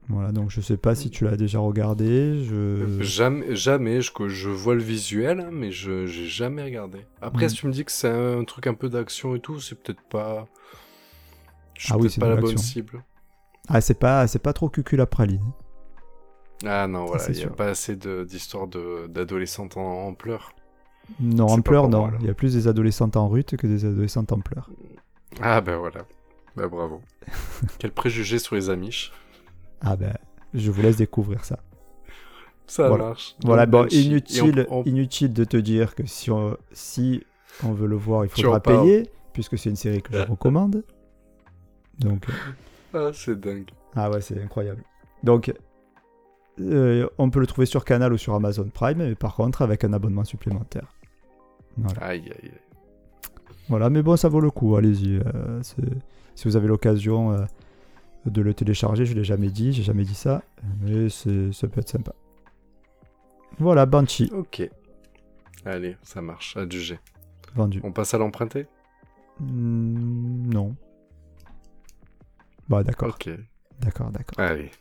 Voilà, 0.08 0.32
donc 0.32 0.52
je 0.52 0.62
sais 0.62 0.78
pas 0.78 0.94
si 0.94 1.10
tu 1.10 1.26
l'as 1.26 1.36
déjà 1.36 1.60
regardé. 1.60 2.44
Je... 2.44 3.02
Jamais, 3.02 3.56
jamais 3.56 4.02
je, 4.02 4.50
vois 4.50 4.76
le 4.76 4.84
visuel, 4.84 5.40
hein, 5.40 5.50
mais 5.52 5.72
je 5.72 6.06
j'ai 6.06 6.28
jamais 6.28 6.64
regardé. 6.64 7.00
Après, 7.22 7.48
Mm. 7.48 7.50
si 7.50 7.56
tu 7.56 7.68
me 7.68 7.72
dis 7.72 7.86
que 7.86 7.92
c'est 7.92 8.10
un 8.10 8.44
truc 8.44 8.68
un 8.68 8.76
peu 8.76 8.88
d'action 8.90 9.36
et 9.36 9.40
tout, 9.40 9.60
c'est 9.60 9.76
peut-être 9.76 10.04
pas. 10.10 10.46
Je 11.74 11.86
suis 11.86 11.94
Ah 11.94 11.98
oui, 11.98 12.10
c'est 12.10 12.22
pas 12.22 12.30
la 12.30 12.36
bonne 12.36 12.58
cible. 12.58 13.04
Ah, 13.68 13.82
c'est 13.82 14.00
pas, 14.00 14.28
c'est 14.28 14.40
pas 14.40 14.54
trop 14.54 14.70
cucul 14.70 15.04
praline. 15.08 15.42
Ah 16.66 16.88
non, 16.88 17.06
voilà, 17.06 17.24
il 17.30 17.38
y 17.40 17.44
a 17.44 17.50
pas 17.50 17.68
assez 17.68 17.96
d'histoires 17.96 18.68
d'adolescentes 18.68 19.76
en, 19.76 20.08
en 20.08 20.14
pleurs. 20.14 20.54
Non, 21.20 21.48
en 21.48 21.62
pleurs, 21.62 21.90
non. 21.90 22.12
Il 22.20 22.28
y 22.28 22.30
a 22.30 22.34
plus 22.34 22.54
des 22.54 22.68
adolescentes 22.68 23.18
en 23.18 23.28
rut 23.28 23.56
que 23.58 23.68
des 23.68 23.86
adolescentes 23.86 24.32
en 24.32 24.40
pleurs. 24.40 24.70
Ah 25.42 25.62
ben 25.62 25.78
voilà. 25.78 26.06
Bah 26.56 26.68
bravo. 26.68 27.02
Quel 27.80 27.92
préjugé 27.92 28.40
sur 28.40 28.56
les 28.56 28.70
Amish. 28.70 29.12
Ah 29.88 29.96
ben, 29.96 30.14
je 30.54 30.72
vous 30.72 30.82
laisse 30.82 30.98
découvrir 30.98 31.46
ça. 31.46 31.60
Ça 32.68 32.88
Voilà. 32.88 33.06
marche. 33.06 33.36
Voilà, 33.44 33.66
bon, 33.68 33.86
et 33.92 34.02
inutile, 34.02 34.66
on- 34.70 34.80
on- 34.80 34.84
inutile 34.86 35.32
de 35.32 35.44
te 35.44 35.58
dire 35.58 35.94
que 35.94 36.06
si 36.08 36.32
on, 36.32 36.58
si 36.72 37.24
on 37.64 37.72
veut 37.74 37.86
le 37.88 37.96
voir, 37.96 38.26
il 38.26 38.30
faudra 38.30 38.60
payer, 38.60 39.08
puisque 39.34 39.58
c'est 39.60 39.70
une 39.70 39.76
série 39.76 40.02
que 40.02 40.12
je 40.12 40.24
recommande. 40.24 40.84
Donc, 42.00 42.26
euh, 42.96 43.10
Ah, 43.10 43.12
c'est 43.14 43.40
dingue. 43.40 43.70
ah 43.96 44.10
ouais, 44.10 44.22
c'est 44.22 44.42
incroyable. 44.42 44.84
Donc, 45.24 45.54
euh, 46.60 47.08
on 47.20 47.30
peut 47.30 47.40
le 47.40 47.48
trouver 47.48 47.68
sur 47.68 47.86
Canal 47.86 48.12
ou 48.14 48.18
sur 48.18 48.34
Amazon 48.34 48.68
Prime, 48.74 48.98
mais 48.98 49.14
par 49.16 49.36
contre 49.36 49.62
avec 49.62 49.84
un 49.84 49.94
abonnement 49.94 50.24
supplémentaire. 50.24 50.88
Voilà. 51.78 52.02
Aïe, 52.02 52.22
aïe, 52.26 52.40
aïe. 52.44 52.52
Voilà, 53.70 53.90
mais 53.90 54.02
bon, 54.02 54.16
ça 54.16 54.28
vaut 54.30 54.40
le 54.42 54.50
coup, 54.52 54.76
allez-y. 54.76 55.18
euh, 55.20 55.62
si 56.36 56.48
vous 56.48 56.56
avez 56.56 56.68
l'occasion 56.68 57.32
euh, 57.32 57.46
de 58.26 58.42
le 58.42 58.54
télécharger, 58.54 59.06
je 59.06 59.14
l'ai 59.14 59.24
jamais 59.24 59.50
dit, 59.50 59.72
j'ai 59.74 59.84
jamais 59.84 60.04
dit 60.04 60.16
ça, 60.16 60.44
mais 60.82 61.10
ça 61.10 61.68
peut 61.68 61.80
être 61.82 61.90
sympa. 61.90 62.14
Voilà, 63.60 63.86
Banshee, 63.86 64.30
Ok. 64.34 64.70
Allez, 65.66 65.98
ça 66.04 66.22
marche, 66.22 66.58
adjugé. 66.58 67.00
vendu. 67.56 67.80
On 67.84 67.92
passe 67.92 68.14
à 68.14 68.18
l'emprunter 68.18 68.68
Hmm, 69.40 70.48
non. 70.50 70.76
Bah 72.70 72.84
d'accord, 72.84 73.10
Ok. 73.10 73.30
d'accord, 73.80 74.10
d'accord. 74.12 74.40
Allez. 74.40 74.72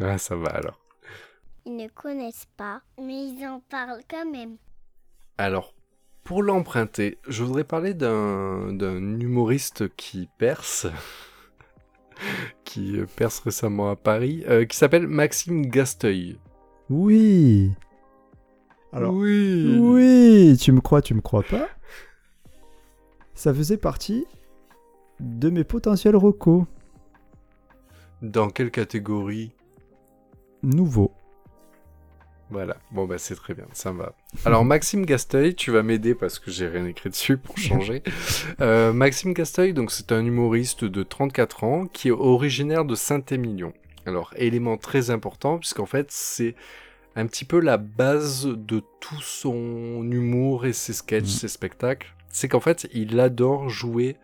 Ah, 0.00 0.18
ça 0.18 0.34
va 0.36 0.48
alors. 0.48 0.78
Ils 1.66 1.76
ne 1.76 1.88
connaissent 1.88 2.46
pas, 2.56 2.82
mais 2.98 3.28
ils 3.28 3.46
en 3.46 3.60
parlent 3.60 4.00
quand 4.08 4.30
même. 4.30 4.56
Alors, 5.38 5.74
pour 6.24 6.42
l'emprunter, 6.42 7.18
je 7.28 7.44
voudrais 7.44 7.64
parler 7.64 7.94
d'un 7.94 8.72
d'un 8.72 9.20
humoriste 9.20 9.94
qui 9.96 10.28
perce, 10.38 10.86
qui 12.64 12.98
euh, 12.98 13.06
perce 13.16 13.40
récemment 13.40 13.90
à 13.90 13.96
Paris, 13.96 14.44
euh, 14.48 14.64
qui 14.64 14.76
s'appelle 14.76 15.06
Maxime 15.06 15.66
Gasteuil. 15.66 16.38
Oui 16.88 17.72
Alors, 18.92 19.14
oui. 19.14 19.78
oui, 19.80 20.56
tu 20.60 20.72
me 20.72 20.80
crois, 20.80 21.02
tu 21.02 21.14
me 21.14 21.20
crois 21.20 21.42
pas? 21.42 21.68
Ça 23.34 23.54
faisait 23.54 23.78
partie 23.78 24.26
de 25.20 25.50
mes 25.50 25.64
potentiels 25.64 26.16
recos 26.16 26.64
Dans 28.22 28.48
quelle 28.50 28.70
catégorie? 28.70 29.52
Nouveaux. 30.62 31.12
Voilà. 32.50 32.76
Bon 32.90 33.06
bah 33.06 33.16
c'est 33.18 33.34
très 33.36 33.54
bien, 33.54 33.66
ça 33.72 33.92
me 33.92 33.98
va. 33.98 34.12
Alors 34.44 34.64
Maxime 34.64 35.06
Gasteuil, 35.06 35.54
tu 35.54 35.70
vas 35.70 35.82
m'aider 35.82 36.14
parce 36.14 36.38
que 36.38 36.50
j'ai 36.50 36.66
rien 36.66 36.84
écrit 36.86 37.10
dessus 37.10 37.36
pour 37.36 37.56
changer. 37.58 38.02
Euh, 38.60 38.92
Maxime 38.92 39.32
Gasteuil, 39.34 39.72
donc 39.72 39.92
c'est 39.92 40.10
un 40.12 40.24
humoriste 40.24 40.84
de 40.84 41.02
34 41.02 41.64
ans 41.64 41.86
qui 41.86 42.08
est 42.08 42.12
originaire 42.12 42.84
de 42.84 42.94
Saint-Émilion. 42.94 43.72
Alors 44.06 44.32
élément 44.36 44.76
très 44.76 45.10
important 45.10 45.58
puisqu'en 45.58 45.86
fait 45.86 46.06
c'est 46.10 46.54
un 47.16 47.26
petit 47.26 47.44
peu 47.44 47.60
la 47.60 47.76
base 47.76 48.46
de 48.46 48.82
tout 49.00 49.20
son 49.20 50.02
humour 50.10 50.66
et 50.66 50.72
ses 50.72 50.92
sketchs, 50.92 51.22
Mhm. 51.24 51.28
ses 51.28 51.48
spectacles. 51.48 52.14
C'est 52.30 52.48
qu'en 52.48 52.60
fait 52.60 52.88
il 52.92 53.18
adore 53.20 53.68
jouer 53.68 54.16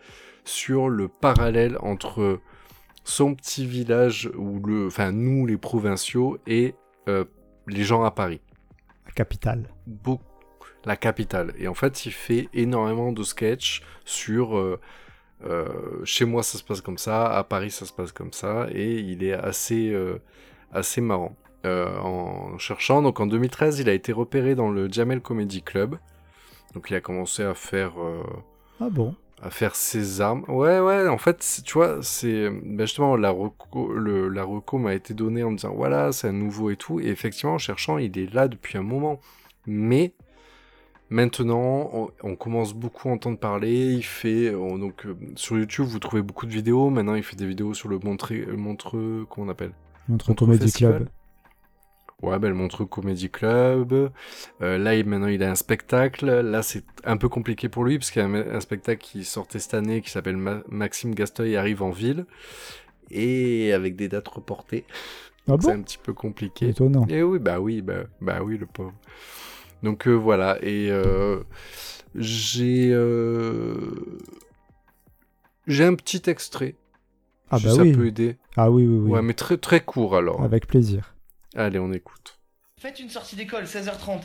sur 0.44 0.88
le 0.88 1.08
parallèle 1.08 1.76
entre 1.80 2.40
son 3.04 3.34
petit 3.34 3.66
village 3.66 4.30
ou 4.36 4.60
le, 4.66 4.86
enfin 4.86 5.12
nous 5.12 5.46
les 5.46 5.56
provinciaux 5.56 6.38
et 6.46 6.74
euh, 7.08 7.24
les 7.66 7.84
gens 7.84 8.04
à 8.04 8.10
Paris. 8.10 8.40
La 9.06 9.12
capitale. 9.12 9.68
Beaucoup, 9.86 10.24
la 10.84 10.96
capitale. 10.96 11.54
Et 11.58 11.68
en 11.68 11.74
fait, 11.74 12.06
il 12.06 12.12
fait 12.12 12.48
énormément 12.54 13.12
de 13.12 13.22
sketchs 13.22 13.82
sur 14.04 14.56
euh, 14.56 14.80
euh, 15.44 16.04
chez 16.04 16.24
moi 16.24 16.42
ça 16.42 16.58
se 16.58 16.64
passe 16.64 16.80
comme 16.80 16.98
ça, 16.98 17.26
à 17.26 17.44
Paris 17.44 17.70
ça 17.70 17.84
se 17.84 17.92
passe 17.92 18.12
comme 18.12 18.32
ça, 18.32 18.68
et 18.72 18.94
il 18.94 19.22
est 19.22 19.34
assez, 19.34 19.90
euh, 19.90 20.20
assez 20.72 21.00
marrant. 21.00 21.36
En 21.64 22.56
cherchant, 22.58 23.02
donc 23.02 23.18
en 23.18 23.26
2013, 23.26 23.80
il 23.80 23.88
a 23.88 23.92
été 23.92 24.12
repéré 24.12 24.54
dans 24.54 24.70
le 24.70 24.88
Jamel 24.88 25.20
Comedy 25.20 25.62
Club. 25.62 25.98
Donc 26.74 26.90
il 26.90 26.94
a 26.94 27.00
commencé 27.00 27.42
à 27.42 27.54
faire 27.54 27.94
Ah 28.80 28.88
bon? 28.88 29.16
À 29.42 29.50
faire 29.50 29.76
ses 29.76 30.20
armes. 30.20 30.44
Ouais, 30.48 30.80
ouais, 30.80 31.08
en 31.08 31.18
fait, 31.18 31.62
tu 31.64 31.74
vois, 31.74 32.02
c'est 32.02 32.48
ben 32.50 32.86
justement 32.86 33.16
la 33.16 33.30
reco, 33.30 33.92
le, 33.92 34.28
la 34.28 34.44
reco 34.44 34.78
m'a 34.78 34.94
été 34.94 35.14
donnée 35.14 35.42
en 35.42 35.50
me 35.50 35.56
disant 35.56 35.74
voilà, 35.74 36.12
c'est 36.12 36.28
un 36.28 36.32
nouveau 36.32 36.70
et 36.70 36.76
tout. 36.76 37.00
Et 37.00 37.08
effectivement, 37.08 37.54
en 37.54 37.58
cherchant, 37.58 37.98
il 37.98 38.18
est 38.18 38.32
là 38.32 38.48
depuis 38.48 38.78
un 38.78 38.82
moment. 38.82 39.20
Mais 39.66 40.14
maintenant, 41.10 41.90
on, 41.92 42.10
on 42.22 42.36
commence 42.36 42.74
beaucoup 42.74 43.08
à 43.08 43.12
entendre 43.12 43.38
parler. 43.38 43.94
Il 43.94 44.04
fait 44.04 44.54
on- 44.54 44.78
donc 44.78 45.06
euh, 45.06 45.16
sur 45.36 45.58
YouTube, 45.58 45.86
vous 45.86 45.98
trouvez 45.98 46.22
beaucoup 46.22 46.46
de 46.46 46.52
vidéos. 46.52 46.90
Maintenant, 46.90 47.14
il 47.14 47.22
fait 47.22 47.36
des 47.36 47.46
vidéos 47.46 47.74
sur 47.74 47.88
le 47.88 47.98
Montreux, 47.98 48.44
le 48.46 48.56
Montreux, 48.56 49.26
comment 49.30 49.46
on 49.48 49.50
appelle? 49.50 49.72
Montre. 50.08 50.34
Club. 50.70 51.08
Ouais, 52.22 52.38
ben, 52.38 52.48
le 52.48 52.54
Montreux 52.54 52.86
Comedy 52.86 53.28
Club. 53.30 54.10
Euh, 54.62 54.78
là, 54.78 54.94
il- 54.96 55.06
maintenant, 55.06 55.26
il 55.26 55.42
a 55.42 55.50
un 55.50 55.54
spectacle. 55.54 56.26
Là, 56.26 56.62
c'est 56.62 56.84
un 57.04 57.16
peu 57.18 57.28
compliqué 57.28 57.68
pour 57.68 57.84
lui, 57.84 57.98
parce 57.98 58.10
qu'il 58.10 58.22
y 58.22 58.24
a 58.24 58.28
un, 58.28 58.34
un 58.34 58.60
spectacle 58.60 59.02
qui 59.02 59.24
sortait 59.24 59.58
cette 59.58 59.74
année 59.74 60.00
qui 60.00 60.10
s'appelle 60.10 60.36
Ma- 60.38 60.62
Maxime 60.68 61.14
Gasteuil 61.14 61.56
arrive 61.56 61.82
en 61.82 61.90
ville. 61.90 62.24
Et 63.10 63.72
avec 63.72 63.96
des 63.96 64.08
dates 64.08 64.28
reportées. 64.28 64.84
Ah 65.48 65.56
c'est 65.60 65.68
bon 65.68 65.74
un 65.74 65.82
petit 65.82 65.98
peu 65.98 66.12
compliqué. 66.12 66.68
Étonnant. 66.70 67.06
Et 67.08 67.22
oui, 67.22 67.38
bah 67.38 67.60
oui, 67.60 67.82
bah, 67.82 68.04
bah 68.20 68.40
oui, 68.42 68.58
le 68.58 68.66
pauvre. 68.66 68.94
Donc 69.82 70.08
euh, 70.08 70.12
voilà, 70.12 70.58
et 70.62 70.90
euh, 70.90 71.44
j'ai 72.16 72.90
euh, 72.92 73.76
j'ai 75.66 75.84
un 75.84 75.94
petit 75.94 76.22
extrait. 76.28 76.74
Ah 77.50 77.58
si 77.58 77.66
bah 77.66 77.72
ça 77.74 77.82
oui. 77.82 77.92
peut 77.92 78.06
aider. 78.06 78.38
Ah 78.56 78.70
oui, 78.70 78.86
oui, 78.86 78.98
oui. 78.98 79.10
Ouais, 79.12 79.22
mais 79.22 79.34
très 79.34 79.56
très 79.56 79.80
court 79.80 80.16
alors. 80.16 80.42
Avec 80.42 80.66
plaisir. 80.66 81.14
Allez, 81.56 81.78
on 81.78 81.92
écoute. 81.92 82.38
Faites 82.80 83.00
une 83.00 83.10
sortie 83.10 83.36
d'école, 83.36 83.64
16h30. 83.64 84.20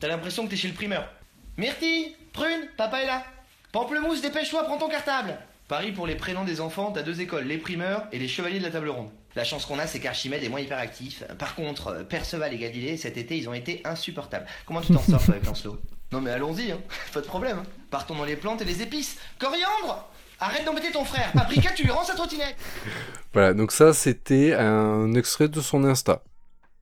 T'as 0.00 0.08
l'impression 0.08 0.44
que 0.44 0.50
t'es 0.50 0.56
chez 0.56 0.68
le 0.68 0.74
primeur. 0.74 1.08
Myrtille, 1.56 2.14
Prune, 2.32 2.68
papa 2.76 3.00
est 3.02 3.06
là. 3.06 3.24
Pamplemousse, 3.72 4.20
dépêche-toi, 4.20 4.64
prends 4.64 4.76
ton 4.78 4.88
cartable. 4.88 5.38
Paris 5.68 5.92
pour 5.92 6.06
les 6.06 6.14
prénoms 6.14 6.44
des 6.44 6.60
enfants, 6.60 6.92
t'as 6.92 7.02
deux 7.02 7.20
écoles, 7.20 7.44
les 7.44 7.58
primeurs 7.58 8.06
et 8.12 8.18
les 8.18 8.28
chevaliers 8.28 8.58
de 8.58 8.64
la 8.64 8.70
table 8.70 8.90
ronde. 8.90 9.10
La 9.34 9.44
chance 9.44 9.66
qu'on 9.66 9.78
a, 9.78 9.86
c'est 9.86 10.00
qu'Archimède 10.00 10.42
est 10.44 10.48
moins 10.48 10.60
hyperactif. 10.60 11.24
Par 11.38 11.54
contre, 11.54 11.88
euh, 11.88 12.04
Perceval 12.04 12.54
et 12.54 12.58
Galilée, 12.58 12.96
cet 12.96 13.16
été, 13.16 13.36
ils 13.36 13.48
ont 13.48 13.54
été 13.54 13.80
insupportables. 13.84 14.46
Comment 14.64 14.80
tu 14.80 14.92
t'en 14.92 15.00
sors 15.02 15.22
toi, 15.24 15.34
avec 15.34 15.44
Lancelot? 15.46 15.78
Non 16.12 16.20
mais 16.20 16.30
allons-y, 16.30 16.70
hein. 16.70 16.78
pas 17.12 17.20
de 17.20 17.26
problème. 17.26 17.58
hein. 17.58 17.66
Partons 17.90 18.14
dans 18.14 18.24
les 18.24 18.36
plantes 18.36 18.62
et 18.62 18.64
les 18.64 18.82
épices. 18.82 19.18
Coriandre 19.38 20.08
Arrête 20.38 20.64
d'embêter 20.66 20.92
ton 20.92 21.04
frère. 21.04 21.32
Paprika, 21.32 21.70
tu 21.72 21.84
lui 21.84 21.90
rends 21.90 22.04
sa 22.04 22.14
trottinette. 22.14 22.56
Voilà, 23.32 23.52
donc 23.52 23.70
ça 23.72 23.92
c'était 23.92 24.54
un 24.54 25.12
extrait 25.14 25.48
de 25.48 25.60
son 25.60 25.84
Insta. 25.84 26.22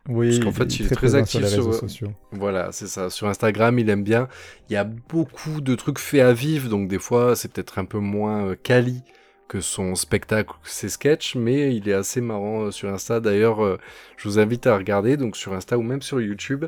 Oui, 0.09 0.29
Parce 0.29 0.41
qu'en 0.45 0.53
fait, 0.53 0.79
il 0.79 0.87
est 0.87 0.91
très 0.95 1.15
actif 1.15 1.31
sur 1.31 1.41
les 1.41 1.49
sur- 1.49 1.65
réseaux 1.67 1.79
sociaux. 1.79 2.13
Voilà, 2.33 2.73
c'est 2.73 2.87
ça. 2.89 3.09
Sur 3.09 3.27
Instagram, 3.29 3.79
il 3.79 3.89
aime 3.89 4.05
bien. 4.05 4.29
Il 4.69 4.75
y 4.75 4.77
a 4.77 4.85
beaucoup 4.85 5.61
de 5.63 5.75
trucs 5.75 5.99
faits 5.99 6.21
à 6.21 6.33
vivre, 6.35 6.69
donc 6.69 6.89
des 6.89 6.99
fois, 6.99 7.37
c'est 7.37 7.51
peut-être 7.51 7.79
un 7.79 7.87
peu 7.87 7.99
moins 7.99 8.47
euh, 8.49 8.57
quali 8.63 9.03
que 9.49 9.61
son 9.61 9.95
spectacle 9.95 10.53
ses 10.63 10.89
sketchs, 10.89 11.37
mais 11.37 11.75
il 11.77 11.89
est 11.89 11.93
assez 11.95 12.21
marrant 12.21 12.65
euh, 12.65 12.71
sur 12.71 12.89
Insta. 12.91 13.21
D'ailleurs, 13.21 13.65
euh, 13.65 13.79
je 14.17 14.29
vous 14.29 14.39
invite 14.39 14.67
à 14.67 14.77
regarder, 14.77 15.17
donc 15.17 15.37
sur 15.37 15.53
Insta 15.55 15.79
ou 15.79 15.83
même 15.83 16.03
sur 16.03 16.21
YouTube. 16.21 16.67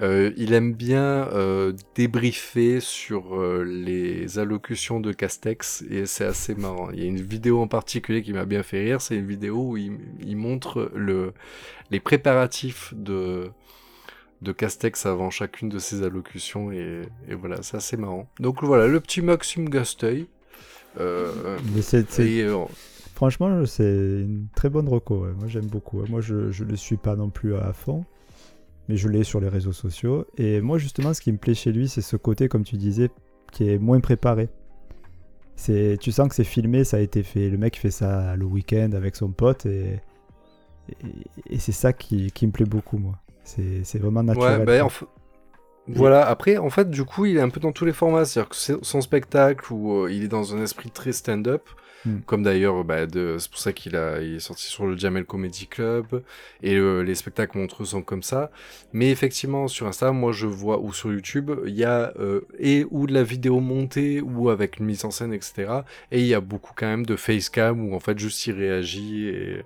Euh, 0.00 0.30
il 0.36 0.52
aime 0.52 0.74
bien 0.74 1.28
euh, 1.32 1.72
débriefer 1.96 2.78
sur 2.78 3.34
euh, 3.40 3.64
les 3.64 4.38
allocutions 4.38 5.00
de 5.00 5.12
Castex 5.12 5.84
et 5.90 6.06
c'est 6.06 6.24
assez 6.24 6.54
marrant. 6.54 6.90
Il 6.92 7.00
y 7.00 7.02
a 7.02 7.06
une 7.06 7.20
vidéo 7.20 7.60
en 7.60 7.66
particulier 7.66 8.22
qui 8.22 8.32
m'a 8.32 8.44
bien 8.44 8.62
fait 8.62 8.84
rire, 8.84 9.00
c'est 9.00 9.16
une 9.16 9.26
vidéo 9.26 9.70
où 9.70 9.76
il, 9.76 9.98
il 10.20 10.36
montre 10.36 10.92
le, 10.94 11.32
les 11.90 11.98
préparatifs 11.98 12.94
de, 12.96 13.50
de 14.42 14.52
Castex 14.52 15.04
avant 15.04 15.30
chacune 15.30 15.68
de 15.68 15.80
ses 15.80 16.04
allocutions 16.04 16.70
et, 16.70 17.02
et 17.28 17.34
voilà, 17.34 17.62
c'est 17.62 17.76
assez 17.76 17.96
marrant. 17.96 18.28
Donc 18.38 18.62
voilà, 18.62 18.86
le 18.86 19.00
petit 19.00 19.20
Maxime 19.20 19.68
Gasteuil. 19.68 20.28
Franchement, 23.14 23.66
c'est 23.66 23.82
une 23.82 24.46
très 24.54 24.70
bonne 24.70 24.88
reco. 24.88 25.24
ouais. 25.24 25.32
Moi, 25.36 25.48
j'aime 25.48 25.66
beaucoup. 25.66 26.00
Moi, 26.08 26.20
je 26.20 26.34
ne 26.36 26.70
le 26.70 26.76
suis 26.76 26.96
pas 26.96 27.16
non 27.16 27.30
plus 27.30 27.56
à 27.56 27.72
fond, 27.72 28.04
mais 28.88 28.96
je 28.96 29.08
l'ai 29.08 29.24
sur 29.24 29.40
les 29.40 29.48
réseaux 29.48 29.72
sociaux. 29.72 30.26
Et 30.36 30.60
moi, 30.60 30.78
justement, 30.78 31.12
ce 31.14 31.20
qui 31.20 31.32
me 31.32 31.38
plaît 31.38 31.54
chez 31.54 31.72
lui, 31.72 31.88
c'est 31.88 32.00
ce 32.00 32.16
côté, 32.16 32.48
comme 32.48 32.64
tu 32.64 32.76
disais, 32.76 33.10
qui 33.52 33.68
est 33.68 33.78
moins 33.78 34.00
préparé. 34.00 34.48
C'est, 35.56 35.96
tu 36.00 36.12
sens 36.12 36.28
que 36.28 36.34
c'est 36.34 36.44
filmé, 36.44 36.84
ça 36.84 36.98
a 36.98 37.00
été 37.00 37.22
fait. 37.22 37.50
Le 37.50 37.58
mec 37.58 37.76
fait 37.76 37.90
ça 37.90 38.36
le 38.36 38.44
week-end 38.46 38.92
avec 38.92 39.16
son 39.16 39.30
pote 39.30 39.66
et, 39.66 40.00
et, 40.88 41.54
et 41.54 41.58
c'est 41.58 41.72
ça 41.72 41.92
qui, 41.92 42.30
qui 42.30 42.46
me 42.46 42.52
plaît 42.52 42.64
beaucoup, 42.64 42.98
moi. 42.98 43.18
C'est, 43.44 43.82
c'est 43.84 43.98
vraiment 43.98 44.22
naturel. 44.22 44.60
Ouais, 44.60 44.64
bah, 44.64 44.84
en 44.84 44.90
Voilà, 45.88 46.26
après, 46.26 46.58
en 46.58 46.70
fait, 46.70 46.90
du 46.90 47.04
coup, 47.04 47.26
il 47.26 47.38
est 47.38 47.40
un 47.40 47.48
peu 47.48 47.60
dans 47.60 47.72
tous 47.72 47.84
les 47.84 47.92
formats. 47.92 48.24
C'est-à-dire 48.24 48.50
que 48.50 48.84
son 48.84 49.00
spectacle, 49.00 49.72
où 49.72 50.04
euh, 50.04 50.12
il 50.12 50.24
est 50.24 50.28
dans 50.28 50.54
un 50.54 50.62
esprit 50.62 50.90
très 50.90 51.12
stand-up, 51.12 51.68
Mm. 52.04 52.18
comme 52.26 52.42
d'ailleurs, 52.42 52.84
bah, 52.84 53.06
de- 53.06 53.36
c'est 53.38 53.50
pour 53.50 53.58
ça 53.60 53.72
qu'il 53.72 53.96
a, 53.96 54.20
est 54.22 54.38
sorti 54.38 54.66
sur 54.66 54.86
le 54.86 54.96
Jamel 54.96 55.24
Comedy 55.24 55.66
Club, 55.66 56.22
et 56.62 56.76
euh, 56.76 57.00
les 57.02 57.14
spectacles 57.14 57.58
montreux 57.58 57.84
sont 57.86 58.02
comme 58.02 58.22
ça. 58.22 58.50
Mais 58.92 59.10
effectivement, 59.10 59.68
sur 59.68 59.86
Insta, 59.86 60.12
moi, 60.12 60.32
je 60.32 60.46
vois, 60.46 60.78
ou 60.80 60.92
sur 60.92 61.12
YouTube, 61.12 61.50
il 61.66 61.74
y 61.74 61.84
a 61.84 62.12
euh, 62.18 62.42
et 62.58 62.86
ou 62.90 63.06
de 63.06 63.14
la 63.14 63.22
vidéo 63.24 63.60
montée, 63.60 64.20
ou 64.20 64.50
avec 64.50 64.78
une 64.78 64.86
mise 64.86 65.04
en 65.04 65.10
scène, 65.10 65.32
etc. 65.32 65.82
Et 66.12 66.20
il 66.20 66.26
y 66.26 66.34
a 66.34 66.40
beaucoup 66.40 66.72
quand 66.76 66.86
même 66.86 67.06
de 67.06 67.16
facecam, 67.16 67.88
où 67.88 67.94
en 67.94 68.00
fait, 68.00 68.18
juste 68.18 68.46
il 68.46 68.52
réagit, 68.54 69.28
et... 69.28 69.62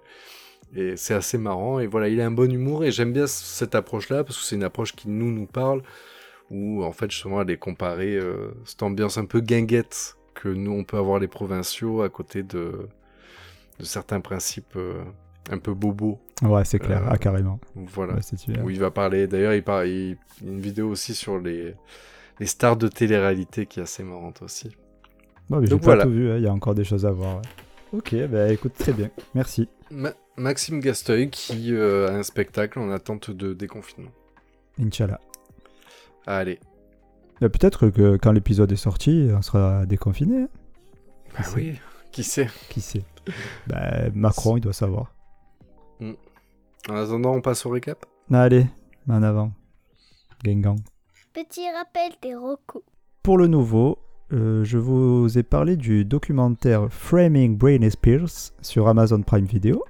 C'est 0.97 1.13
assez 1.13 1.37
marrant. 1.37 1.81
Et 1.81 1.87
voilà, 1.87 2.09
il 2.09 2.19
a 2.23 2.25
un 2.27 2.31
bon 2.31 2.51
humour. 2.51 2.83
Et 2.83 2.91
j'aime 2.91 3.13
bien 3.13 3.27
cette 3.27 3.75
approche-là, 3.75 4.25
parce 4.25 4.39
que 4.39 4.45
c'est 4.45 4.57
une 4.57 4.65
approche 4.65 4.97
qui 4.97 5.11
nous, 5.11 5.31
nous 5.31 5.45
parle. 5.45 5.83
Où, 6.51 6.83
en 6.83 6.93
fait, 6.93 7.11
justement, 7.11 7.43
elle 7.43 7.51
est 7.51 7.59
comparée, 7.59 8.17
euh, 8.17 8.53
cette 8.65 8.83
ambiance 8.83 9.19
un 9.19 9.27
peu 9.27 9.41
guinguette 9.41 10.17
que 10.43 10.49
nous, 10.49 10.73
on 10.73 10.85
peut 10.85 10.97
avoir 10.97 11.19
les 11.21 11.29
provinciaux 11.29 12.03
à 12.03 12.09
côté 12.09 12.43
de, 12.43 12.89
de 13.79 13.85
certains 13.85 14.21
principes 14.21 14.75
euh, 14.77 15.03
un 15.51 15.59
peu 15.59 15.75
bobos. 15.75 16.19
Ouais, 16.43 16.65
c'est 16.65 16.79
clair. 16.81 17.03
Euh, 17.05 17.11
Ah, 17.11 17.19
carrément. 17.19 17.61
Voilà. 17.77 18.15
Ouais. 18.15 18.61
Où 18.63 18.71
il 18.71 18.81
va 18.81 18.91
parler. 18.91 19.27
D'ailleurs, 19.29 19.55
il 19.55 19.63
parle. 19.63 19.89
Il, 19.89 20.17
il 20.41 20.47
y 20.47 20.51
a 20.51 20.53
une 20.53 20.61
vidéo 20.61 20.89
aussi 20.91 21.15
sur 21.15 21.39
les, 21.39 21.75
les 22.41 22.47
stars 22.47 22.77
de 22.77 22.89
télé-réalité 22.89 23.67
qui 23.67 23.79
est 23.81 23.85
assez 23.85 24.03
marrante 24.03 24.43
aussi. 24.43 24.69
Ouais, 25.51 25.61
mais 25.61 25.67
Donc 25.69 25.81
pas 25.81 25.87
voilà. 25.87 26.05
tout 26.05 26.11
vu. 26.11 26.31
hein. 26.31 26.37
Il 26.39 26.43
y 26.43 26.49
a 26.49 26.53
encore 26.53 26.75
des 26.75 26.85
choses 26.85 27.07
à 27.07 27.13
voir. 27.13 27.37
ouais. 27.37 27.43
Ok, 27.99 28.15
bah 28.31 28.51
écoute, 28.51 28.73
très 28.79 28.93
bien. 28.95 29.11
Merci. 29.35 29.69
Ma- 29.91 30.15
Maxime 30.39 30.81
Gasteuil 30.81 31.29
qui 31.31 31.75
euh, 31.75 32.09
a 32.09 32.15
un 32.15 32.23
spectacle 32.23 32.79
en 32.79 32.91
attente 32.91 33.31
de 33.31 33.53
déconfinement. 33.53 34.11
Inch'Allah. 34.81 35.21
Allez. 36.27 36.59
Peut-être 37.49 37.89
que 37.91 38.17
quand 38.17 38.33
l'épisode 38.33 38.71
est 38.73 38.77
sorti, 38.77 39.29
on 39.37 39.43
sera 39.43 39.87
déconfiné. 39.87 40.43
hein. 40.43 40.49
Bah 41.39 41.45
oui, 41.57 41.79
qui 42.11 42.23
sait 42.25 42.49
Qui 42.69 42.81
sait 42.81 43.05
bah, 43.67 44.11
Macron, 44.15 44.57
il 44.57 44.61
doit 44.61 44.73
savoir. 44.73 45.15
En 46.01 46.95
attendant, 46.97 47.33
on 47.35 47.41
passe 47.41 47.65
au 47.65 47.71
récap? 47.71 48.05
Allez, 48.33 48.67
en 49.09 49.23
avant. 49.23 49.53
Gengang. 50.45 50.79
Petit 51.33 51.65
rappel 51.71 52.13
des 52.21 52.35
recos. 52.35 52.83
Pour 53.23 53.39
le 53.39 53.47
nouveau, 53.47 53.99
euh, 54.33 54.65
je 54.65 54.77
vous 54.79 55.39
ai 55.39 55.43
parlé 55.45 55.77
du 55.77 56.05
documentaire 56.05 56.89
Framing 56.93 57.57
Britney 57.57 57.91
Spears 57.91 58.51
sur 58.61 58.89
Amazon 58.89 59.23
Prime 59.23 59.45
Video. 59.47 59.83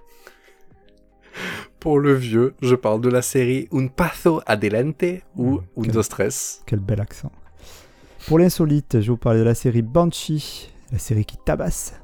Pour 1.81 1.99
le 1.99 2.13
vieux, 2.15 2.55
je 2.63 2.75
parle 2.75 3.01
de 3.01 3.09
la 3.09 3.23
série 3.23 3.69
Un 3.73 3.87
Paso 3.89 4.43
Adelante 4.47 5.05
ou 5.35 5.61
Un 5.77 5.83
quel- 5.83 5.93
Dos 5.93 6.03
Tres. 6.03 6.63
Quel 6.67 6.79
bel 6.81 7.01
accent. 7.01 7.33
Pour 8.27 8.39
l'insolite, 8.39 9.01
je 9.01 9.11
vous 9.11 9.17
parlais 9.17 9.41
de 9.41 9.45
la 9.45 9.55
série 9.55 9.83
Banshee, 9.83 10.71
la 10.93 10.99
série 10.99 11.25
qui 11.25 11.37
tabasse. 11.45 12.01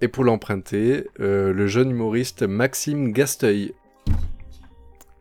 Et 0.00 0.08
pour 0.08 0.24
l'emprunter, 0.24 1.06
euh, 1.20 1.52
le 1.52 1.66
jeune 1.66 1.90
humoriste 1.90 2.42
Maxime 2.42 3.12
Gasteuil. 3.12 3.72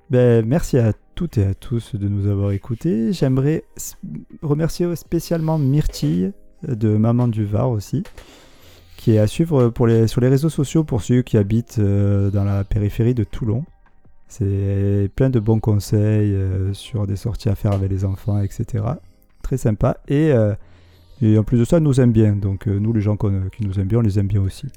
Ben, 0.10 0.44
merci 0.46 0.78
à 0.80 0.94
toutes 1.14 1.38
et 1.38 1.46
à 1.46 1.54
tous 1.54 1.96
de 1.96 2.08
nous 2.08 2.28
avoir 2.28 2.52
écoutés. 2.52 3.14
J'aimerais 3.14 3.64
remercier 4.42 4.96
spécialement 4.96 5.60
Myrtille 5.60 6.32
de 6.68 6.98
Maman 6.98 7.28
du 7.28 7.46
Var 7.46 7.70
aussi, 7.70 8.04
qui 8.98 9.16
est 9.16 9.20
à 9.20 9.28
suivre 9.28 9.70
pour 9.70 9.86
les, 9.86 10.08
sur 10.08 10.20
les 10.20 10.30
réseaux 10.30 10.50
sociaux 10.50 10.84
pour 10.84 11.04
ceux 11.04 11.22
qui 11.22 11.38
habitent 11.38 11.78
euh, 11.80 12.32
dans 12.32 12.44
la 12.44 12.64
périphérie 12.64 13.14
de 13.14 13.24
Toulon. 13.24 13.66
C'est 14.28 15.10
plein 15.16 15.30
de 15.30 15.40
bons 15.40 15.60
conseils 15.60 16.34
euh, 16.34 16.74
sur 16.74 17.06
des 17.06 17.16
sorties 17.16 17.50
à 17.50 17.56
faire 17.56 17.74
avec 17.74 17.92
les 17.92 18.04
enfants, 18.04 18.42
etc. 18.42 18.84
Très 19.50 19.58
sympa. 19.58 19.98
Et, 20.08 20.32
euh, 20.32 20.54
et 21.24 21.36
en 21.40 21.44
plus 21.44 21.58
de 21.58 21.66
ça, 21.66 21.80
nous 21.80 22.00
aime 22.00 22.12
bien. 22.12 22.34
Donc 22.36 22.68
euh, 22.68 22.78
nous, 22.78 22.94
les 22.94 23.02
gens 23.02 23.18
qui 23.18 23.66
nous 23.66 23.80
aiment 23.80 23.88
bien, 23.88 23.98
on 23.98 24.02
les 24.04 24.20
aime 24.20 24.28
bien 24.28 24.42
aussi. 24.42 24.68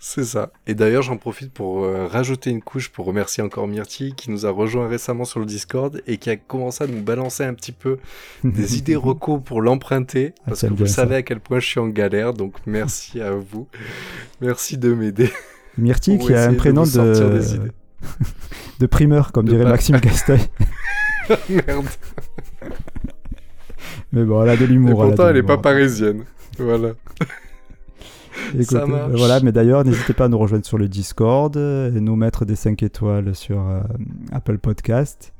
C'est 0.00 0.24
ça. 0.24 0.50
Et 0.66 0.74
d'ailleurs, 0.74 1.02
j'en 1.02 1.16
profite 1.18 1.52
pour 1.52 1.84
euh, 1.84 2.08
rajouter 2.08 2.50
une 2.50 2.60
couche 2.60 2.88
pour 2.88 3.06
remercier 3.06 3.44
encore 3.44 3.68
Myrtille 3.68 4.14
qui 4.14 4.32
nous 4.32 4.44
a 4.44 4.50
rejoint 4.50 4.88
récemment 4.88 5.24
sur 5.24 5.38
le 5.38 5.46
Discord 5.46 6.02
et 6.08 6.16
qui 6.16 6.30
a 6.30 6.36
commencé 6.36 6.82
à 6.82 6.88
nous 6.88 7.00
balancer 7.00 7.44
un 7.44 7.54
petit 7.54 7.70
peu 7.70 7.98
des 8.42 8.76
idées 8.78 8.96
recos 8.96 9.40
pour 9.44 9.62
l'emprunter 9.62 10.34
Ah, 10.40 10.42
parce 10.48 10.62
que 10.62 10.66
vous 10.66 10.86
savez 10.86 11.14
à 11.14 11.22
quel 11.22 11.38
point 11.38 11.60
je 11.60 11.66
suis 11.66 11.78
en 11.78 11.86
galère. 11.86 12.32
Donc 12.34 12.54
merci 12.66 13.20
à 13.20 13.30
vous. 13.30 13.68
Merci 14.40 14.78
de 14.78 14.92
m'aider. 14.94 15.30
Myrtille 15.76 16.18
qui 16.18 16.34
a 16.34 16.46
un 16.48 16.52
de 16.52 16.56
prénom 16.56 16.82
de, 16.82 17.70
de 18.80 18.86
primeur, 18.86 19.30
comme 19.30 19.46
De 19.46 19.52
dirait 19.52 19.62
pas- 19.62 19.70
Maxime 19.70 20.00
Casteuil. 20.00 20.40
Merde. 21.48 21.86
Mais 24.12 24.24
bon, 24.24 24.42
elle 24.42 24.50
a 24.50 24.56
de 24.56 24.64
l'humour. 24.64 25.02
pourtant, 25.02 25.28
elle 25.28 25.36
est 25.36 25.42
pas 25.42 25.58
parisienne. 25.58 26.24
Voilà. 26.58 26.94
Écoute, 28.54 28.64
Ça 28.64 28.82
euh, 28.82 28.86
marche. 28.86 29.12
Voilà, 29.12 29.40
mais 29.40 29.52
d'ailleurs, 29.52 29.84
n'hésitez 29.84 30.12
pas 30.12 30.24
à 30.26 30.28
nous 30.28 30.38
rejoindre 30.38 30.64
sur 30.64 30.78
le 30.78 30.88
Discord 30.88 31.56
et 31.56 32.00
nous 32.00 32.16
mettre 32.16 32.44
des 32.44 32.56
5 32.56 32.82
étoiles 32.82 33.34
sur 33.34 33.60
euh, 33.60 33.80
Apple 34.32 34.58
Podcast. 34.58 35.32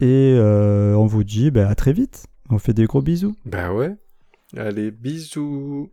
Et 0.00 0.34
euh, 0.36 0.94
on 0.94 1.06
vous 1.06 1.24
dit 1.24 1.50
ben, 1.50 1.66
à 1.66 1.74
très 1.74 1.92
vite. 1.92 2.26
On 2.50 2.58
fait 2.58 2.74
des 2.74 2.84
gros 2.86 3.02
bisous. 3.02 3.34
Bah 3.44 3.72
ouais. 3.72 3.94
Allez, 4.56 4.90
bisous. 4.90 5.90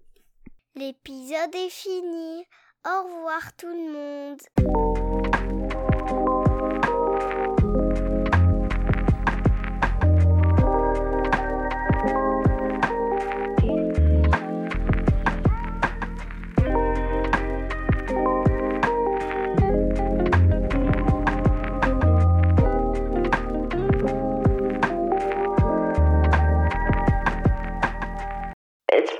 L'épisode 0.75 1.53
est 1.53 1.69
fini. 1.69 2.43
Au 2.85 3.03
revoir 3.03 3.55
tout 3.57 3.67
le 3.67 3.91
monde. 3.93 4.39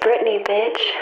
Britney, 0.01 0.43
bitch. 0.43 0.81